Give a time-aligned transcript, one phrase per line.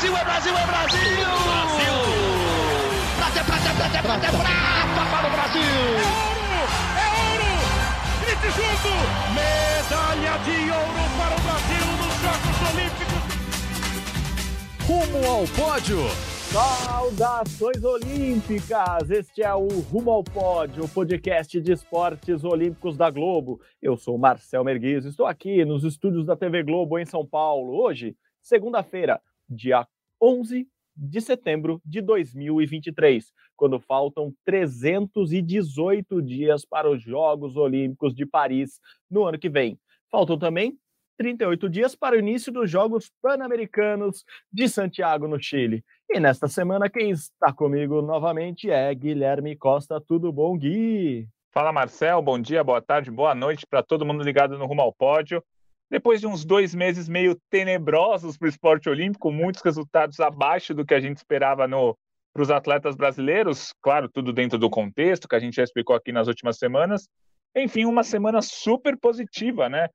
[0.00, 0.98] Brasil, é Brasil, é Brasil!
[1.44, 1.92] Brasil!
[3.16, 5.60] Prata, prata, prata, prata, prata para o Brasil!
[5.60, 6.60] É ouro!
[6.96, 7.52] É ouro!
[8.24, 8.92] Grite junto!
[9.34, 13.22] Medalha de ouro para o Brasil nos Jogos Olímpicos!
[14.88, 16.00] Rumo ao pódio!
[16.50, 19.10] Saudações olímpicas!
[19.10, 23.60] Este é o Rumo ao Pódio, o podcast de esportes olímpicos da Globo.
[23.82, 27.78] Eu sou Marcel Merguiz, estou aqui nos estúdios da TV Globo em São Paulo.
[27.82, 29.86] Hoje, segunda-feira, dia
[30.22, 38.80] 11 de setembro de 2023, quando faltam 318 dias para os Jogos Olímpicos de Paris
[39.10, 39.78] no ano que vem.
[40.10, 40.78] Faltam também
[41.16, 45.84] 38 dias para o início dos Jogos Pan-Americanos de Santiago, no Chile.
[46.08, 50.00] E nesta semana, quem está comigo novamente é Guilherme Costa.
[50.00, 51.28] Tudo bom, Gui?
[51.52, 52.22] Fala, Marcel.
[52.22, 55.44] Bom dia, boa tarde, boa noite para todo mundo ligado no Rumo ao Pódio.
[55.90, 60.86] Depois de uns dois meses meio tenebrosos para o esporte olímpico, muitos resultados abaixo do
[60.86, 61.66] que a gente esperava
[62.32, 66.12] para os atletas brasileiros, claro, tudo dentro do contexto que a gente já explicou aqui
[66.12, 67.08] nas últimas semanas.
[67.56, 69.88] Enfim, uma semana super positiva, né?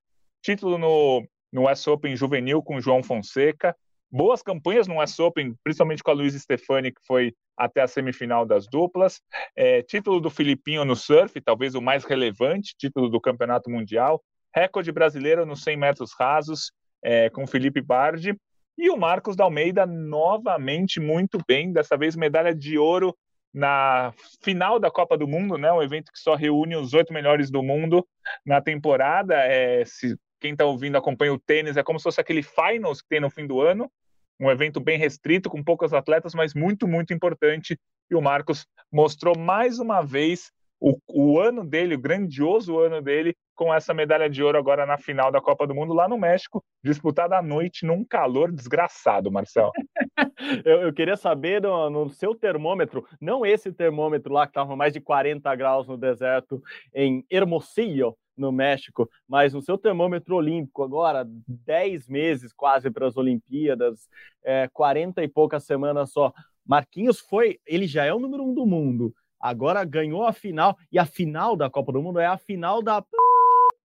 [0.45, 3.75] título no, no US Open juvenil com João Fonseca,
[4.11, 8.45] boas campanhas no US Open, principalmente com a Luiz Stefani, que foi até a semifinal
[8.45, 9.21] das duplas,
[9.55, 14.21] é, título do Filipinho no surf, talvez o mais relevante, título do Campeonato Mundial,
[14.55, 16.71] recorde brasileiro nos 100 metros rasos,
[17.03, 18.35] é, com Felipe Bardi,
[18.77, 23.15] e o Marcos da Almeida novamente muito bem, dessa vez medalha de ouro
[23.53, 25.71] na final da Copa do Mundo, né?
[25.71, 28.05] Um evento que só reúne os oito melhores do mundo
[28.45, 29.33] na temporada.
[29.35, 33.07] É, se quem está ouvindo acompanha o tênis, é como se fosse aquele finals que
[33.07, 33.89] tem no fim do ano,
[34.37, 37.79] um evento bem restrito, com poucos atletas, mas muito, muito importante.
[38.11, 43.33] E o Marcos mostrou mais uma vez o, o ano dele, o grandioso ano dele,
[43.55, 46.63] com essa medalha de ouro agora na final da Copa do Mundo lá no México,
[46.83, 49.71] disputada à noite num calor desgraçado, Marcel.
[50.65, 54.93] eu, eu, queria saber no, no, seu termômetro, não esse termômetro lá que estava mais
[54.93, 56.61] de 40 graus no deserto
[56.93, 63.15] em Hermosillo, no México, mas no seu termômetro olímpico agora, 10 meses quase para as
[63.15, 64.09] Olimpíadas,
[64.43, 66.33] é, 40 e poucas semanas só.
[66.65, 70.99] Marquinhos foi, ele já é o número um do mundo, agora ganhou a final, e
[70.99, 73.01] a final da Copa do Mundo é a final da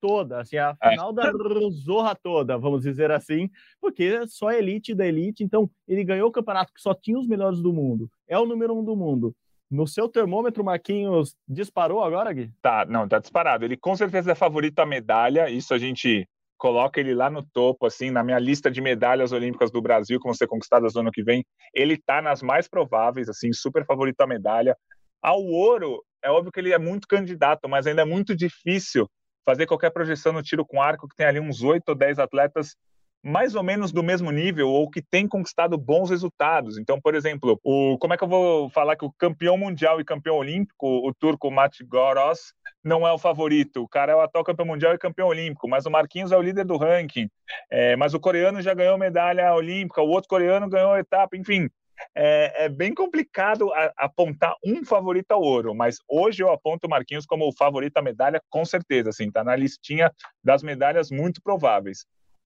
[0.00, 0.90] toda, assim, a é.
[0.90, 1.30] final da
[1.70, 3.50] zorra toda, vamos dizer assim,
[3.80, 7.26] porque é só elite da elite, então ele ganhou o campeonato que só tinha os
[7.26, 9.34] melhores do mundo, é o número um do mundo.
[9.70, 12.50] No seu termômetro, Marquinhos disparou agora, Gui?
[12.60, 13.64] Tá, não, tá disparado.
[13.64, 16.26] Ele com certeza é favorito à medalha, isso a gente
[16.58, 20.26] coloca ele lá no topo, assim, na minha lista de medalhas olímpicas do Brasil que
[20.26, 21.44] vão ser conquistadas no ano que vem.
[21.72, 24.76] Ele tá nas mais prováveis, assim, super favorito à medalha.
[25.22, 29.08] Ao ouro, é óbvio que ele é muito candidato, mas ainda é muito difícil
[29.50, 32.76] fazer qualquer projeção no tiro com arco, que tem ali uns oito ou dez atletas
[33.22, 36.78] mais ou menos do mesmo nível ou que tem conquistado bons resultados.
[36.78, 40.04] Então, por exemplo, o, como é que eu vou falar que o campeão mundial e
[40.04, 43.82] campeão olímpico, o turco Mati Goros, não é o favorito?
[43.82, 46.42] O cara é o atual campeão mundial e campeão olímpico, mas o Marquinhos é o
[46.42, 47.28] líder do ranking.
[47.70, 51.68] É, mas o coreano já ganhou medalha olímpica, o outro coreano ganhou etapa, enfim.
[52.14, 56.90] É, é, bem complicado a, apontar um favorito ao ouro, mas hoje eu aponto o
[56.90, 60.10] Marquinhos como o favorito à medalha, com certeza, assim, tá na listinha
[60.42, 62.04] das medalhas muito prováveis.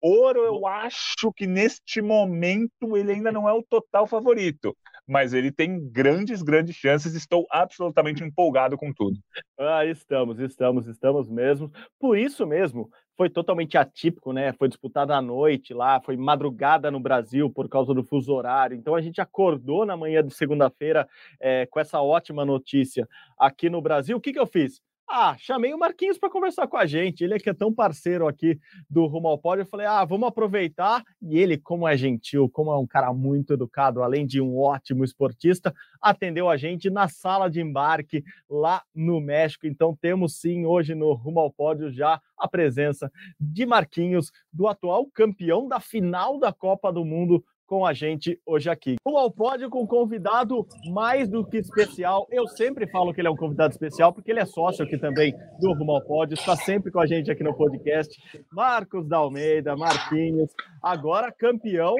[0.00, 4.76] Ouro, eu acho que neste momento ele ainda não é o total favorito,
[5.06, 7.14] mas ele tem grandes, grandes chances.
[7.14, 9.18] Estou absolutamente empolgado com tudo.
[9.58, 11.72] Ah, estamos, estamos, estamos mesmo.
[11.98, 14.52] Por isso mesmo, foi totalmente atípico, né?
[14.52, 18.76] Foi disputada à noite lá, foi madrugada no Brasil por causa do fuso horário.
[18.76, 21.08] Então a gente acordou na manhã de segunda-feira
[21.40, 24.16] é, com essa ótima notícia aqui no Brasil.
[24.16, 24.82] O que, que eu fiz?
[25.08, 27.22] Ah, chamei o Marquinhos para conversar com a gente.
[27.22, 28.58] Ele é que é tão parceiro aqui
[28.90, 29.62] do Rumo ao Pódio.
[29.62, 31.00] Eu falei, ah, vamos aproveitar.
[31.22, 35.04] E ele, como é gentil, como é um cara muito educado, além de um ótimo
[35.04, 35.72] esportista,
[36.02, 39.66] atendeu a gente na sala de embarque lá no México.
[39.66, 45.06] Então temos sim hoje no Rumo ao Pódio já a presença de Marquinhos, do atual
[45.14, 48.96] campeão da final da Copa do Mundo com a gente hoje aqui.
[49.04, 52.26] O ao pódio com um convidado mais do que especial.
[52.30, 55.34] Eu sempre falo que ele é um convidado especial porque ele é sócio aqui também
[55.60, 58.16] do Rumo ao Pódio, está sempre com a gente aqui no podcast.
[58.52, 60.50] Marcos da Almeida, Marquinhos,
[60.82, 61.96] agora campeão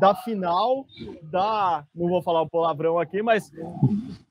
[0.00, 0.84] da final
[1.22, 3.50] da, não vou falar o palavrão aqui, mas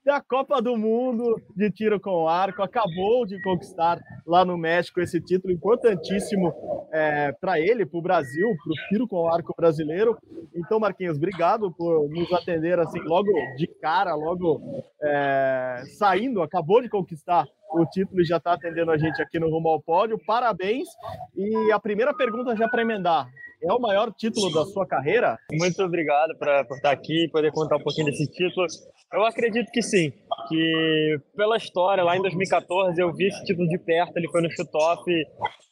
[0.05, 2.61] da Copa do Mundo de tiro com arco.
[2.61, 6.53] Acabou de conquistar lá no México esse título importantíssimo
[6.91, 10.15] é, para ele, para o Brasil, para o tiro com arco brasileiro.
[10.53, 14.61] Então, Marquinhos, obrigado por nos atender assim logo de cara, logo
[15.01, 16.43] é, saindo.
[16.43, 20.19] Acabou de conquistar o título já está atendendo a gente aqui no Rumo ao Pódio.
[20.25, 20.87] Parabéns.
[21.35, 23.27] E a primeira pergunta já para emendar.
[23.61, 25.37] é o maior título da sua carreira?
[25.51, 28.65] Muito obrigado pra, por estar aqui e poder contar um pouquinho desse título.
[29.13, 30.11] Eu acredito que sim,
[30.49, 34.51] que pela história, lá em 2014 eu vi esse título de perto, ele foi no
[34.51, 35.03] shoot-off,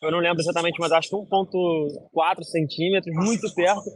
[0.02, 3.90] eu não lembro exatamente, mas acho que 1.4 centímetros, muito perto.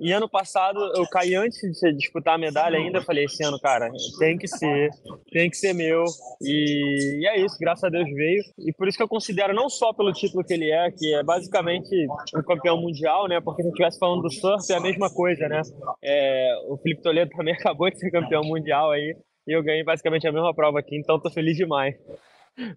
[0.00, 3.60] E ano passado eu caí antes de disputar a medalha ainda, eu falei, esse ano,
[3.60, 4.88] cara, tem que ser,
[5.30, 6.04] tem que ser meu.
[6.40, 8.42] E, e, é isso, graças a Deus veio.
[8.66, 11.22] E por isso que eu considero não só pelo título que ele é, que é
[11.22, 11.94] basicamente
[12.34, 13.42] um campeão mundial, né?
[13.42, 15.60] Porque se gente estivesse falando do surf é a mesma coisa, né?
[16.02, 19.14] É, o Felipe Toledo também acabou de ser campeão mundial aí.
[19.46, 21.94] E eu ganhei basicamente a mesma prova aqui, então tô feliz demais.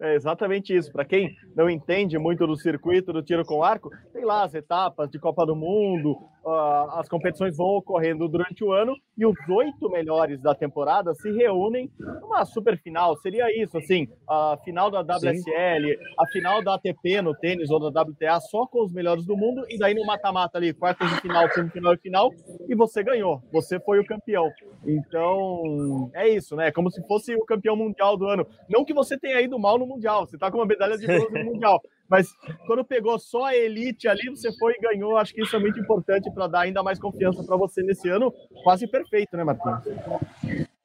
[0.02, 0.92] É exatamente isso.
[0.92, 5.10] Para quem não entende muito do circuito do tiro com arco, tem lá as etapas
[5.10, 9.90] de Copa do Mundo, uh, as competições vão ocorrendo durante o ano e os oito
[9.90, 13.16] melhores da temporada se reúnem numa super final.
[13.18, 16.14] Seria isso, assim, a final da WSL, Sim.
[16.18, 19.66] a final da ATP no tênis ou da WTA só com os melhores do mundo
[19.70, 22.32] e daí no mata-mata ali, quartas de final, semifinal e final
[22.68, 24.50] e você ganhou, você foi o campeão.
[24.86, 26.72] Então, é isso, né?
[26.72, 28.46] Como se fosse o campeão mundial do ano.
[28.70, 31.32] Não que você tenha ido mal no mundial, você tá com uma medalha de bronze
[31.32, 31.82] no mundial,
[32.14, 32.32] mas
[32.68, 35.18] quando pegou só a elite ali, você foi e ganhou.
[35.18, 38.32] Acho que isso é muito importante para dar ainda mais confiança para você nesse ano
[38.64, 39.82] quase perfeito, né, Marquinhos?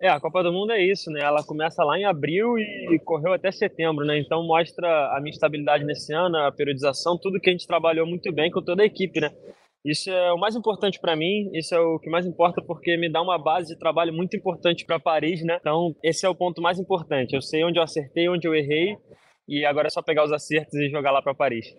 [0.00, 1.20] É, a Copa do Mundo é isso, né?
[1.20, 4.18] Ela começa lá em abril e correu até setembro, né?
[4.18, 8.32] Então mostra a minha estabilidade nesse ano, a periodização, tudo que a gente trabalhou muito
[8.32, 9.30] bem com toda a equipe, né?
[9.84, 13.12] Isso é o mais importante para mim, isso é o que mais importa porque me
[13.12, 15.58] dá uma base de trabalho muito importante para Paris, né?
[15.60, 17.34] Então, esse é o ponto mais importante.
[17.34, 18.96] Eu sei onde eu acertei, onde eu errei
[19.48, 21.74] e agora é só pegar os acertos e jogar lá para Paris.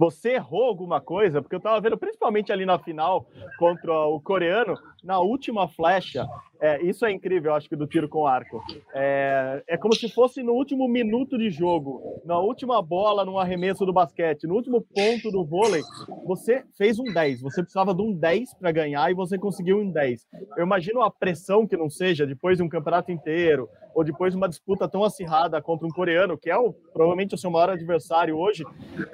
[0.00, 1.42] Você errou alguma coisa?
[1.42, 3.26] Porque eu tava vendo, principalmente ali na final
[3.58, 4.74] contra o coreano,
[5.04, 6.26] na última flecha.
[6.58, 8.62] É, isso é incrível, eu acho que, do tiro com arco.
[8.94, 13.84] É, é como se fosse no último minuto de jogo, na última bola no arremesso
[13.84, 15.82] do basquete, no último ponto do vôlei,
[16.24, 17.42] você fez um 10.
[17.42, 20.26] Você precisava de um 10 para ganhar e você conseguiu um 10.
[20.56, 24.38] Eu imagino a pressão que não seja depois de um campeonato inteiro, ou depois de
[24.38, 28.36] uma disputa tão acirrada contra um coreano, que é o, provavelmente o seu maior adversário
[28.36, 28.64] hoje,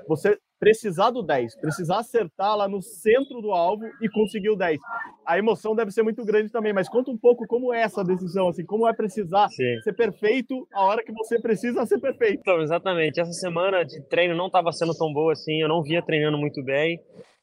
[0.06, 4.78] você precisar do 10, precisar acertar lá no centro do alvo e conseguir o 10.
[5.26, 8.48] A emoção deve ser muito grande também, mas conta um pouco como é essa decisão,
[8.48, 9.80] assim, como é precisar Sim.
[9.82, 12.40] ser perfeito a hora que você precisa ser perfeito.
[12.40, 13.20] Então, exatamente.
[13.20, 16.62] Essa semana de treino não estava sendo tão boa assim, eu não via treinando muito
[16.62, 17.00] bem.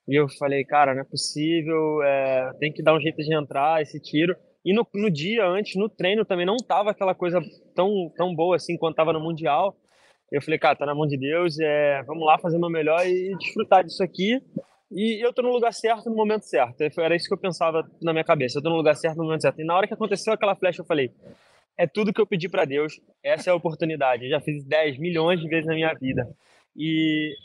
[0.08, 3.82] E eu falei, cara, não é possível, é, tem que dar um jeito de entrar
[3.82, 4.36] esse tiro.
[4.66, 7.42] E no, no dia antes, no treino, também não tava aquela coisa
[7.76, 9.76] tão, tão boa assim quanto tava no Mundial.
[10.34, 13.06] Eu falei, cara, tá na mão de Deus, é, vamos lá fazer o meu melhor
[13.06, 14.42] e desfrutar disso aqui.
[14.92, 16.82] E eu tô no lugar certo no momento certo.
[17.00, 18.58] Era isso que eu pensava na minha cabeça.
[18.58, 19.62] Eu tô no lugar certo no momento certo.
[19.62, 21.12] E na hora que aconteceu aquela flecha, eu falei:
[21.78, 23.00] é tudo que eu pedi para Deus.
[23.24, 24.24] Essa é a oportunidade.
[24.24, 26.28] Eu já fiz 10 milhões de vezes na minha vida.
[26.76, 27.36] E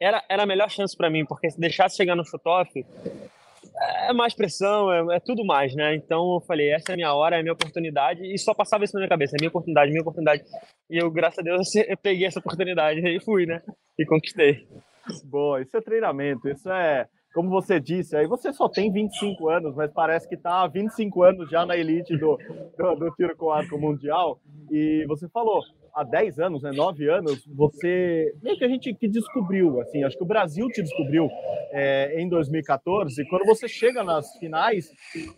[0.00, 2.86] era, era a melhor chance para mim, porque se deixasse chegar no shoot-off,
[4.08, 5.94] é mais pressão, é, é, tudo mais, né?
[5.94, 8.84] Então eu falei, essa é a minha hora, é a minha oportunidade, e só passava
[8.84, 10.42] isso na minha cabeça, é minha oportunidade, minha oportunidade.
[10.90, 13.62] E eu, graças a Deus, eu peguei essa oportunidade e fui, né?
[13.98, 14.66] E conquistei.
[15.24, 19.74] Boa, isso é treinamento, isso é, como você disse, aí você só tem 25 anos,
[19.74, 22.38] mas parece que está há 25 anos já na elite do,
[22.76, 24.38] do, do tiro com arco mundial,
[24.70, 25.62] e você falou,
[25.94, 30.16] há 10 anos, né, 9 anos, você meio que a gente que descobriu, assim, acho
[30.16, 31.28] que o Brasil te descobriu
[31.70, 34.90] é, em 2014, quando você chega nas finais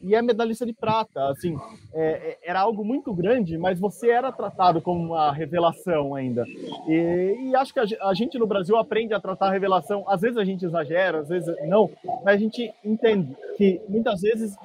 [0.03, 1.57] e é medalhista de prata, assim,
[1.93, 6.45] é, é, era algo muito grande, mas você era tratado como uma revelação ainda.
[6.89, 10.21] E, e acho que a, a, gente no Brasil aprende a tratar a revelação, às
[10.21, 11.91] vezes a gente exagera, às vezes não,
[12.25, 14.57] mas a gente entende que muitas vezes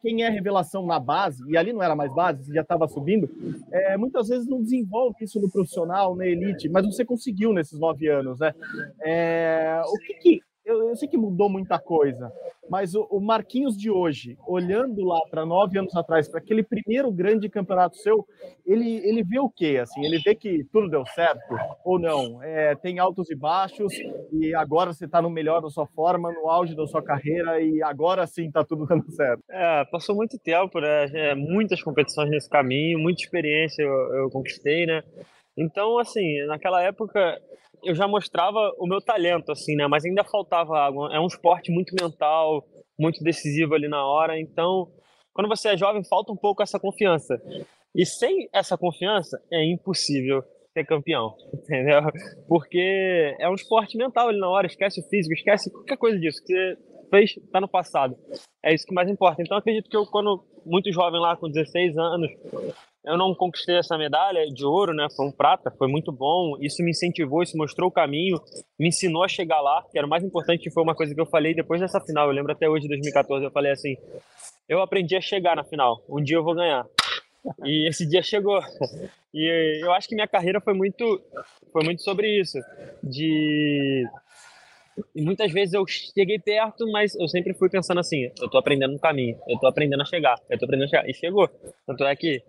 [0.00, 3.28] quem é revelação na base, e ali não era mais base, já estava subindo,
[3.70, 8.08] é, muitas vezes não desenvolve isso no profissional, na elite, mas você conseguiu nesses nove
[8.08, 8.54] anos, né?
[9.04, 10.40] É, o que, que
[10.72, 12.32] eu, eu, sei que mudou muita coisa,
[12.68, 17.10] mas o, o Marquinhos de hoje, olhando lá para nove anos atrás, para aquele primeiro
[17.10, 18.26] grande campeonato seu,
[18.64, 19.78] ele, ele vê o quê?
[19.82, 22.42] Assim, ele vê que tudo deu certo ou não?
[22.42, 23.92] É, tem altos e baixos
[24.32, 27.82] e agora você está no melhor da sua forma, no auge da sua carreira e
[27.82, 29.42] agora sim está tudo dando certo.
[29.50, 31.04] É, passou muito tempo, né?
[31.12, 35.02] É, muitas competições nesse caminho, muita experiência eu, eu conquistei, né?
[35.56, 37.38] Então, assim, naquela época
[37.84, 39.86] eu já mostrava o meu talento, assim, né?
[39.86, 41.06] Mas ainda faltava algo.
[41.08, 42.64] É um esporte muito mental,
[42.98, 44.38] muito decisivo ali na hora.
[44.38, 44.88] Então,
[45.32, 47.40] quando você é jovem, falta um pouco essa confiança.
[47.94, 52.00] E sem essa confiança, é impossível ser campeão, entendeu?
[52.48, 54.66] Porque é um esporte mental ali na hora.
[54.66, 56.76] Esquece o físico, esquece qualquer coisa disso que
[57.10, 58.16] fez, tá no passado.
[58.64, 59.42] É isso que mais importa.
[59.42, 62.30] Então, acredito que eu, quando muito jovem lá, com 16 anos,
[63.04, 65.08] eu não conquistei essa medalha de ouro, né?
[65.16, 66.56] Foi um prata, foi muito bom.
[66.60, 68.40] Isso me incentivou, isso mostrou o caminho,
[68.78, 71.26] me ensinou a chegar lá, que era o mais importante, foi uma coisa que eu
[71.26, 72.28] falei depois dessa final.
[72.28, 73.96] Eu lembro até hoje, 2014, eu falei assim:
[74.68, 76.02] eu aprendi a chegar na final.
[76.08, 76.86] Um dia eu vou ganhar.
[77.64, 78.60] E esse dia chegou.
[79.34, 81.20] E eu acho que minha carreira foi muito,
[81.72, 82.58] foi muito sobre isso,
[83.02, 84.06] de
[85.14, 88.92] e muitas vezes eu cheguei perto, mas eu sempre fui pensando assim: eu tô aprendendo
[88.92, 91.08] no caminho, eu tô aprendendo a chegar, eu tô aprendendo a chegar.
[91.08, 91.48] E chegou.
[91.86, 92.42] Tanto é que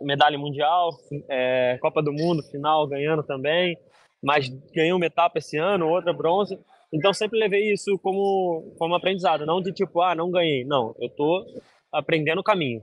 [0.00, 0.90] medalha mundial,
[1.28, 3.76] é, Copa do Mundo, final, ganhando também,
[4.22, 6.58] mas ganhei uma etapa esse ano, outra bronze.
[6.92, 10.64] Então sempre levei isso como, como aprendizado, não de tipo, ah, não ganhei.
[10.64, 11.44] Não, eu tô
[11.92, 12.82] aprendendo o caminho.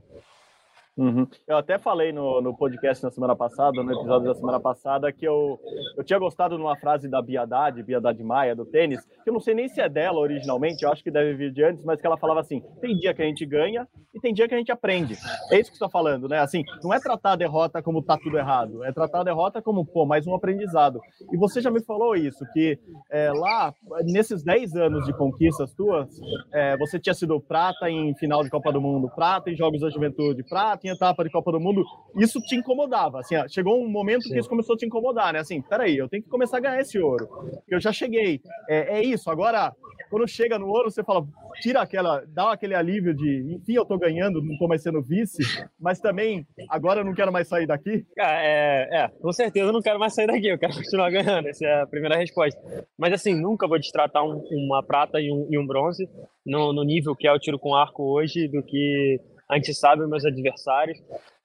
[0.96, 1.26] Uhum.
[1.46, 5.28] Eu até falei no, no podcast na semana passada, no episódio da semana passada, que
[5.28, 5.60] eu,
[5.94, 9.40] eu tinha gostado de uma frase da Biadade, Biadade Maia, do tênis, que eu não
[9.40, 12.06] sei nem se é dela originalmente, eu acho que deve vir de antes, mas que
[12.06, 14.72] ela falava assim: tem dia que a gente ganha e tem dia que a gente
[14.72, 15.14] aprende.
[15.50, 16.38] É isso que você está falando, né?
[16.38, 19.84] Assim, não é tratar a derrota como tá tudo errado, é tratar a derrota como,
[19.84, 20.98] pô, mais um aprendizado.
[21.30, 22.78] E você já me falou isso, que
[23.10, 23.74] é, lá,
[24.04, 26.08] nesses 10 anos de conquistas tuas,
[26.54, 29.90] é, você tinha sido prata em final de Copa do Mundo, prata em Jogos da
[29.90, 31.84] Juventude, prata em etapa de Copa do Mundo,
[32.16, 33.20] isso te incomodava.
[33.20, 34.32] Assim, chegou um momento Sim.
[34.32, 35.40] que isso começou a te incomodar, né?
[35.40, 37.28] Assim, peraí, eu tenho que começar a ganhar esse ouro.
[37.68, 38.40] Eu já cheguei.
[38.68, 39.30] É, é isso.
[39.30, 39.72] Agora,
[40.10, 41.26] quando chega no ouro, você fala,
[41.60, 45.42] tira aquela, dá aquele alívio de, enfim, eu tô ganhando, não tô mais sendo vice,
[45.80, 48.06] mas também agora eu não quero mais sair daqui?
[48.18, 51.66] É, é, com certeza eu não quero mais sair daqui, eu quero continuar ganhando, essa
[51.66, 52.60] é a primeira resposta.
[52.98, 56.08] Mas assim, nunca vou destratar um, uma prata e um, e um bronze
[56.44, 60.02] no, no nível que é o tiro com arco hoje do que a gente sabe
[60.02, 60.98] os meus adversários.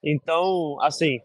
[0.03, 1.19] Então, assim,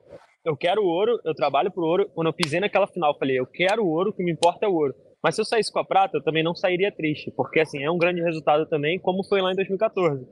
[0.45, 2.11] eu quero o ouro, eu trabalho pro ouro.
[2.15, 4.67] Quando eu pisei naquela final, eu falei, eu quero o ouro, o que me importa
[4.67, 4.95] é o ouro.
[5.23, 7.91] Mas se eu saísse com a prata, eu também não sairia triste, porque assim, é
[7.91, 10.25] um grande resultado também, como foi lá em 2014.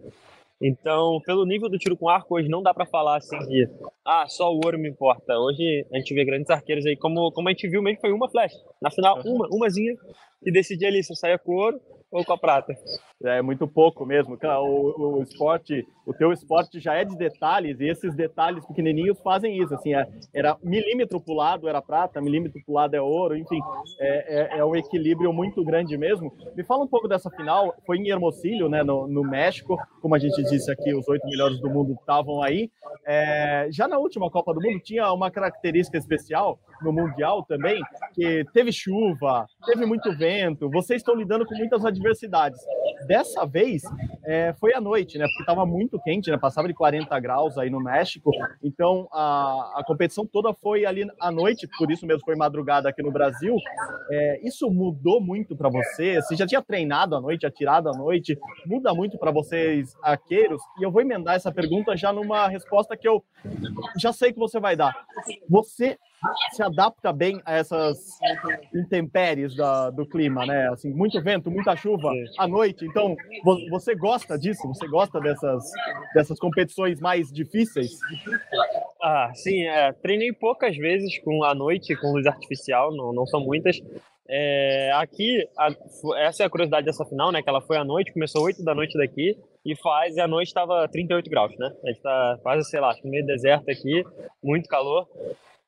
[0.63, 3.69] Então, pelo nível do tiro com arco, hoje não dá para falar assim de,
[4.05, 5.37] ah, só o ouro me importa.
[5.37, 8.31] Hoje a gente vê grandes arqueiros aí, como, como a gente viu mesmo, foi uma
[8.31, 8.57] flecha.
[8.81, 9.95] Na final, uma, umazinha,
[10.45, 12.75] e decidia ali se eu saía com o ouro ou com a prata.
[13.25, 14.37] É muito pouco mesmo.
[14.43, 19.59] O, o esporte, o teu esporte já é de detalhes e esses detalhes pequenininhos fazem
[19.59, 19.75] isso.
[19.75, 23.59] Assim, é, era milímetro pro lado era prata, milímetro pro lado é ouro, enfim,
[23.99, 26.33] é, é, é, um equilíbrio muito grande mesmo.
[26.55, 27.75] Me fala um pouco dessa final.
[27.87, 31.59] Foi em Hermosillo, né, no, no México, como a gente disse aqui, os oito melhores
[31.61, 32.71] do mundo estavam aí.
[33.07, 37.81] É, já na última Copa do Mundo tinha uma característica especial no mundial também,
[38.13, 40.69] que teve chuva, teve muito vento.
[40.71, 42.61] Vocês estão lidando com muitas adversidades
[43.07, 43.83] dessa vez
[44.25, 45.27] é, foi à noite, né?
[45.27, 46.37] Porque estava muito quente, né?
[46.37, 48.31] Passava de 40 graus aí no México.
[48.63, 53.03] Então a, a competição toda foi ali à noite, por isso mesmo foi madrugada aqui
[53.03, 53.57] no Brasil.
[54.11, 56.17] É, isso mudou muito para você?
[56.17, 58.39] Você já tinha treinado à noite, atirado à noite?
[58.67, 60.63] Muda muito para vocês, arqueiros?
[60.79, 63.23] E eu vou emendar essa pergunta já numa resposta que eu
[63.99, 64.95] já sei que você vai dar.
[65.49, 65.99] Você
[66.53, 68.19] se adapta bem a essas
[68.75, 70.69] intempéries da, do clima, né?
[70.69, 72.85] Assim, muito vento, muita chuva à noite.
[72.85, 73.17] Então,
[73.71, 74.67] você gosta disso?
[74.69, 75.71] Você gosta dessas,
[76.15, 77.93] dessas competições mais difíceis?
[79.03, 79.65] Ah, sim.
[79.65, 83.81] É, treinei poucas vezes com à noite com luz artificial, não, não são muitas.
[84.27, 85.69] É, aqui, a,
[86.19, 87.43] essa é a curiosidade dessa final, né?
[87.43, 90.49] Que ela foi à noite, começou 8 da noite daqui e faz, e à noite
[90.49, 91.75] estava 38 graus, né?
[91.85, 94.05] A gente tá quase, sei lá, no meio deserto aqui,
[94.43, 95.07] muito calor.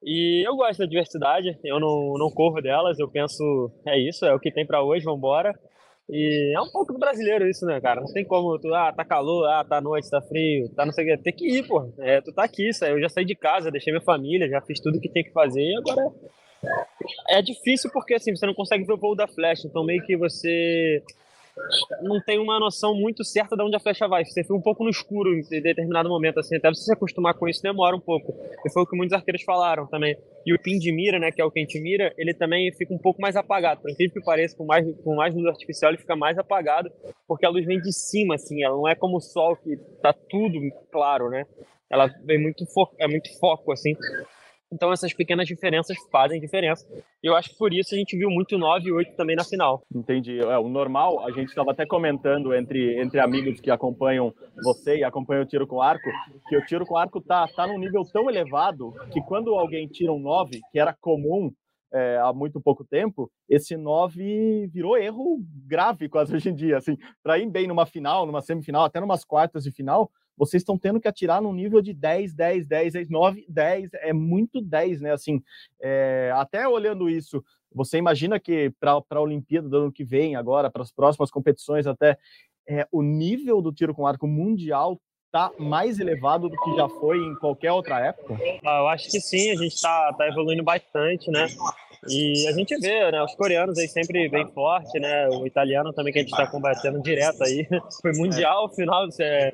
[0.06, 3.42] E eu gosto da diversidade, eu não, não corro delas, eu penso,
[3.84, 5.52] é isso, é o que tem para hoje, vamos embora.
[6.08, 8.00] E é um pouco do brasileiro isso, né, cara?
[8.00, 11.04] Não tem como tu, ah, tá calor, ah, tá noite, tá frio, tá não sei
[11.04, 11.24] o que.
[11.24, 11.92] Tem que ir, pô.
[11.98, 14.78] É, tu tá aqui, isso eu já saí de casa, deixei minha família, já fiz
[14.78, 16.12] tudo que tem que fazer e agora.
[17.28, 20.16] É difícil porque assim, você não consegue ver o voo da flecha, então meio que
[20.16, 21.02] você
[22.02, 24.24] não tem uma noção muito certa de onde a flecha vai.
[24.24, 27.48] Você fica um pouco no escuro em determinado momento, assim, até você se acostumar com
[27.48, 28.34] isso demora um pouco.
[28.64, 30.16] E foi o que muitos arqueiros falaram também.
[30.44, 32.72] E o pin de mira, né, que é o que a gente mira, ele também
[32.72, 33.80] fica um pouco mais apagado.
[33.80, 36.90] Por incrível que pareça, com mais, com mais luz artificial, ele fica mais apagado,
[37.26, 40.12] porque a luz vem de cima, assim, ela não é como o sol que tá
[40.12, 40.58] tudo
[40.90, 41.44] claro, né?
[41.90, 42.64] Ela vem muito,
[42.98, 43.94] é muito foco, assim.
[44.72, 46.86] Então essas pequenas diferenças fazem diferença.
[47.22, 49.44] E eu acho que por isso a gente viu muito 9 e 8 também na
[49.44, 49.82] final.
[49.94, 50.40] Entendi.
[50.40, 55.04] É, o normal, a gente estava até comentando entre, entre amigos que acompanham você e
[55.04, 56.10] acompanham o tiro com arco,
[56.48, 60.12] que o tiro com arco tá, tá num nível tão elevado que quando alguém tira
[60.12, 61.52] um 9, que era comum
[61.92, 66.76] é, há muito pouco tempo, esse 9 virou erro grave quase hoje em dia.
[66.76, 70.78] Assim, para ir bem numa final, numa semifinal, até numas quartas de final, vocês estão
[70.78, 75.00] tendo que atirar no nível de 10, 10, 10, 10, 9, 10, é muito 10,
[75.00, 75.12] né?
[75.12, 75.42] Assim,
[75.80, 80.70] é, até olhando isso, você imagina que para a Olimpíada do ano que vem, agora,
[80.70, 82.18] para as próximas competições, até
[82.68, 85.00] é, o nível do tiro com arco mundial
[85.36, 88.34] está mais elevado do que já foi em qualquer outra época?
[88.64, 91.46] Ah, eu acho que sim, a gente está tá evoluindo bastante, né?
[92.08, 95.28] E a gente vê, né, os coreanos aí sempre bem forte, né?
[95.28, 97.66] O italiano também que a gente está combatendo direto aí.
[98.00, 99.52] Foi mundial, final, é,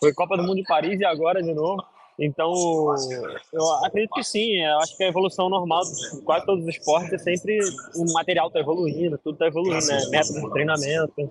[0.00, 1.84] foi Copa do Mundo de Paris e agora de novo.
[2.18, 2.52] Então,
[3.52, 4.56] eu acredito que sim.
[4.56, 7.60] Eu acho que a evolução normal de quase todos os esportes é sempre
[7.94, 9.98] o material está evoluindo, tudo está evoluindo, né?
[10.10, 11.30] Método de treinamento.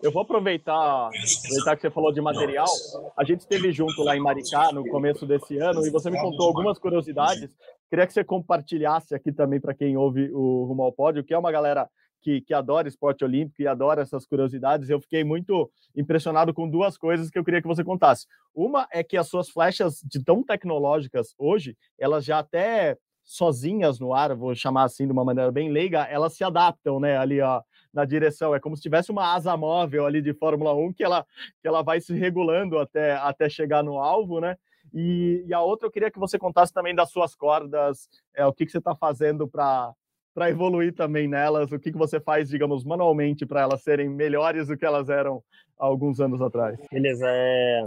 [0.00, 2.68] Eu vou aproveitar, aproveitar que você falou de material.
[3.16, 6.46] A gente esteve junto lá em Maricá no começo desse ano e você me contou
[6.46, 7.50] algumas curiosidades.
[7.90, 11.38] Queria que você compartilhasse aqui também para quem ouve o Rumo ao Pódio, que é
[11.38, 11.88] uma galera
[12.26, 16.98] que, que adora esporte olímpico e adora essas curiosidades, eu fiquei muito impressionado com duas
[16.98, 18.26] coisas que eu queria que você contasse.
[18.52, 24.12] Uma é que as suas flechas de tão tecnológicas hoje, elas já até sozinhas no
[24.12, 27.62] ar, vou chamar assim de uma maneira bem leiga, elas se adaptam, né, ali ó,
[27.94, 28.52] na direção.
[28.52, 31.24] É como se tivesse uma asa móvel ali de Fórmula 1 que ela,
[31.62, 34.56] que ela vai se regulando até, até chegar no alvo, né?
[34.92, 38.52] E, e a outra eu queria que você contasse também das suas cordas, é, o
[38.52, 39.92] que, que você está fazendo para
[40.36, 41.72] para evoluir também nelas?
[41.72, 45.42] O que, que você faz, digamos, manualmente para elas serem melhores do que elas eram
[45.80, 46.78] há alguns anos atrás?
[46.92, 47.24] Beleza.
[47.26, 47.82] É...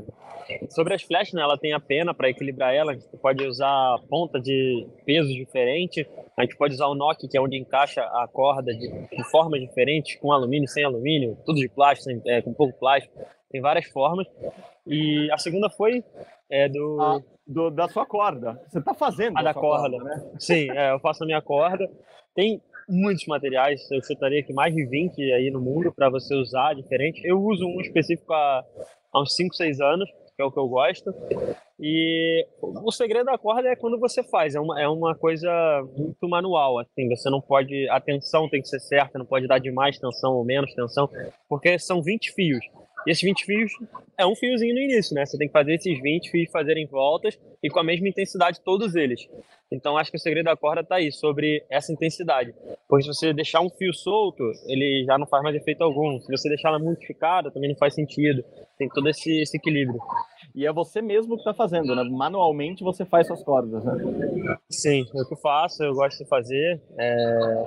[0.72, 2.94] Sobre as flechas, né, ela tem a pena para equilibrar ela.
[2.94, 6.10] A gente pode usar ponta de peso diferente.
[6.36, 9.62] A gente pode usar o NOC, que é onde encaixa a corda de, de formas
[9.62, 13.13] diferentes, com alumínio, sem alumínio, tudo de plástico, sem, é, com pouco plástico.
[13.51, 14.25] Tem várias formas.
[14.88, 16.03] E a segunda foi
[16.50, 17.00] é, do...
[17.00, 17.70] Ah, do...
[17.70, 18.60] da sua corda.
[18.68, 20.00] Você está fazendo a da corda.
[20.00, 20.32] corda, né?
[20.39, 21.88] Sim, é, eu faço a minha corda.
[22.39, 26.74] Tem muitos materiais, eu chutaria que mais de 20 aí no mundo para você usar
[26.74, 27.19] diferente.
[27.25, 28.63] Eu uso um específico há,
[29.12, 31.13] há uns 5, 6 anos, que é o que eu gosto.
[31.77, 35.51] E o segredo da corda é quando você faz, é uma, é uma coisa
[35.98, 39.60] muito manual, assim, você não pode, a tensão tem que ser certa, não pode dar
[39.60, 41.10] de mais tensão ou menos tensão,
[41.50, 42.65] porque são 20 fios.
[43.05, 43.72] E esses 20 fios
[44.17, 45.25] é um fiozinho no início, né?
[45.25, 48.96] Você tem que fazer esses 20 fios fazerem voltas e com a mesma intensidade todos
[48.96, 49.27] eles.
[49.72, 52.54] Então acho que o segredo da corda está aí, sobre essa intensidade.
[52.88, 56.20] Porque se você deixar um fio solto, ele já não faz mais efeito algum.
[56.20, 58.44] Se você deixar ela muito ficada, também não faz sentido.
[58.78, 60.00] Tem todo esse, esse equilíbrio.
[60.56, 62.04] E é você mesmo que está fazendo, né?
[62.04, 64.58] Manualmente você faz suas cordas, né?
[64.70, 66.82] Sim, é o que eu faço, eu gosto de fazer.
[66.98, 67.65] É...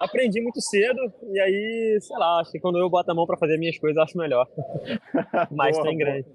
[0.00, 1.00] Aprendi muito cedo
[1.30, 4.02] e aí, sei lá, acho que quando eu boto a mão para fazer minhas coisas,
[4.02, 4.48] acho melhor.
[5.50, 6.26] Mas boa, tem grande.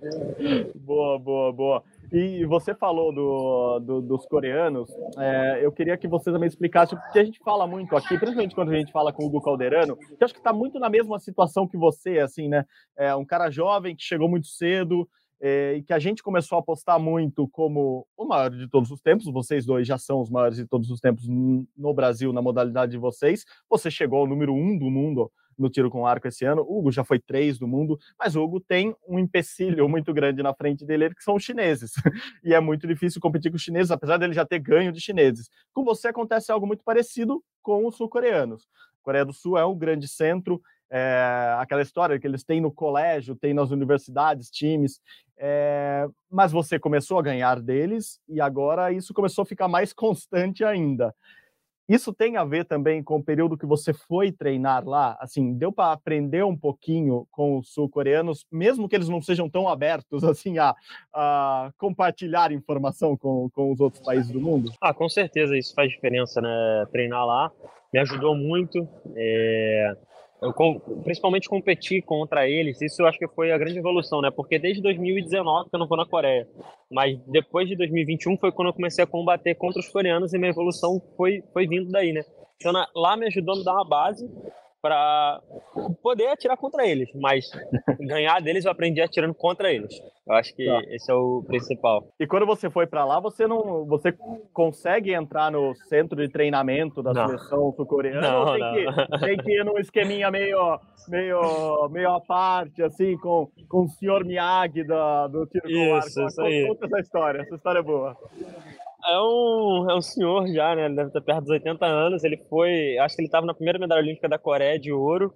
[0.76, 1.84] Boa, boa, boa.
[2.12, 7.20] E você falou do, do dos coreanos, é, eu queria que você também explicasse, porque
[7.20, 10.24] a gente fala muito aqui, principalmente quando a gente fala com o Hugo Calderano, que
[10.24, 12.66] acho que está muito na mesma situação que você, assim, né?
[12.98, 15.08] É um cara jovem que chegou muito cedo,
[15.40, 19.02] é, e que a gente começou a apostar muito como o maior de todos os
[19.02, 19.26] tempos.
[19.26, 22.98] Vocês dois já são os maiores de todos os tempos no Brasil, na modalidade de
[22.98, 23.46] vocês.
[23.70, 26.62] Você chegou ao número um do mundo no tiro com arco esse ano.
[26.62, 30.44] O Hugo já foi três do mundo, mas o Hugo tem um empecilho muito grande
[30.44, 31.94] na frente dele, que são os chineses.
[32.44, 35.50] e é muito difícil competir com os chineses, apesar dele já ter ganho de chineses.
[35.74, 38.68] Com você acontece algo muito parecido com os sul-coreanos.
[39.02, 43.36] Coreia do Sul é um grande centro, é, aquela história que eles têm no colégio,
[43.36, 45.02] tem nas universidades, times,
[45.38, 50.64] é, mas você começou a ganhar deles e agora isso começou a ficar mais constante
[50.64, 51.14] ainda.
[51.88, 55.18] Isso tem a ver também com o período que você foi treinar lá?
[55.20, 59.70] Assim, deu para aprender um pouquinho com os sul-coreanos, mesmo que eles não sejam tão
[59.70, 60.76] abertos assim a,
[61.14, 64.72] a compartilhar informação com, com os outros países do mundo?
[64.82, 66.86] Ah, com certeza isso faz diferença, né?
[66.92, 67.52] Treinar lá
[67.92, 68.88] me ajudou muito.
[69.16, 69.96] É
[70.42, 70.54] eu,
[71.04, 74.30] principalmente competir contra eles, isso eu acho que foi a grande evolução, né?
[74.30, 76.48] Porque desde 2019 que eu não vou na Coreia,
[76.92, 80.52] mas depois de 2021 foi quando eu comecei a combater contra os coreanos e minha
[80.52, 82.24] evolução foi, foi vindo daí, né?
[82.58, 84.30] Então lá me ajudou a me dar uma base
[84.82, 85.42] para
[86.02, 87.46] poder atirar contra eles, mas
[88.00, 90.00] ganhar deles eu aprendi atirando contra eles.
[90.28, 90.82] Eu acho que tá.
[90.90, 92.08] esse é o principal.
[92.20, 94.14] E quando você foi para lá, você não, você
[94.54, 97.28] consegue entrar no centro de treinamento da não.
[97.28, 98.22] seleção sul-coreana?
[98.22, 98.96] Não, tem, não.
[98.96, 103.90] Que, tem que ir num esqueminha meio, meio, meio à parte, assim, com, com o
[103.90, 106.08] senhor Miyagi da, do tiro com arco.
[106.08, 106.68] Isso aí.
[106.68, 108.18] Conta essa história, essa história é boa
[109.06, 110.86] é um, é um senhor já, né?
[110.86, 112.24] Ele deve estar perto dos 80 anos.
[112.24, 112.98] Ele foi.
[112.98, 115.34] Acho que ele estava na primeira medalha olímpica da Coreia de ouro.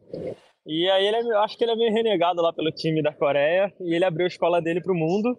[0.66, 3.72] E aí ele é, acho que ele é meio renegado lá pelo time da Coreia.
[3.80, 5.38] E ele abriu a escola dele para o mundo.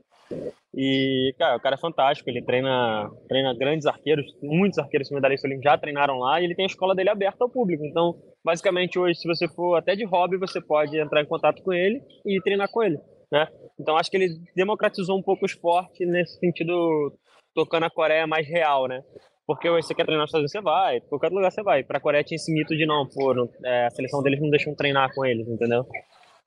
[0.74, 2.30] E, cara, o cara é fantástico.
[2.30, 4.24] Ele treina, treina grandes arqueiros.
[4.42, 6.40] Muitos arqueiros medalhistas olímpicos já treinaram lá.
[6.40, 7.84] E ele tem a escola dele aberta ao público.
[7.84, 11.72] Então, basicamente, hoje, se você for até de hobby, você pode entrar em contato com
[11.72, 12.98] ele e treinar com ele.
[13.32, 13.48] Né?
[13.80, 17.10] Então acho que ele democratizou um pouco o esporte nesse sentido
[17.54, 19.02] tocando a Coreia mais real, né?
[19.46, 21.82] Porque você quer treinar nos Estados Unidos, você vai, qualquer lugar você vai.
[21.82, 24.74] Pra Coreia tinha esse mito de não, pô, não, é, a seleção deles não deixam
[24.74, 25.84] treinar com eles, entendeu?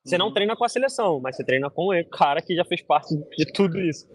[0.03, 0.33] Você não Uhum.
[0.33, 3.51] treina com a seleção, mas você treina com o cara que já fez parte de
[3.53, 4.07] tudo isso.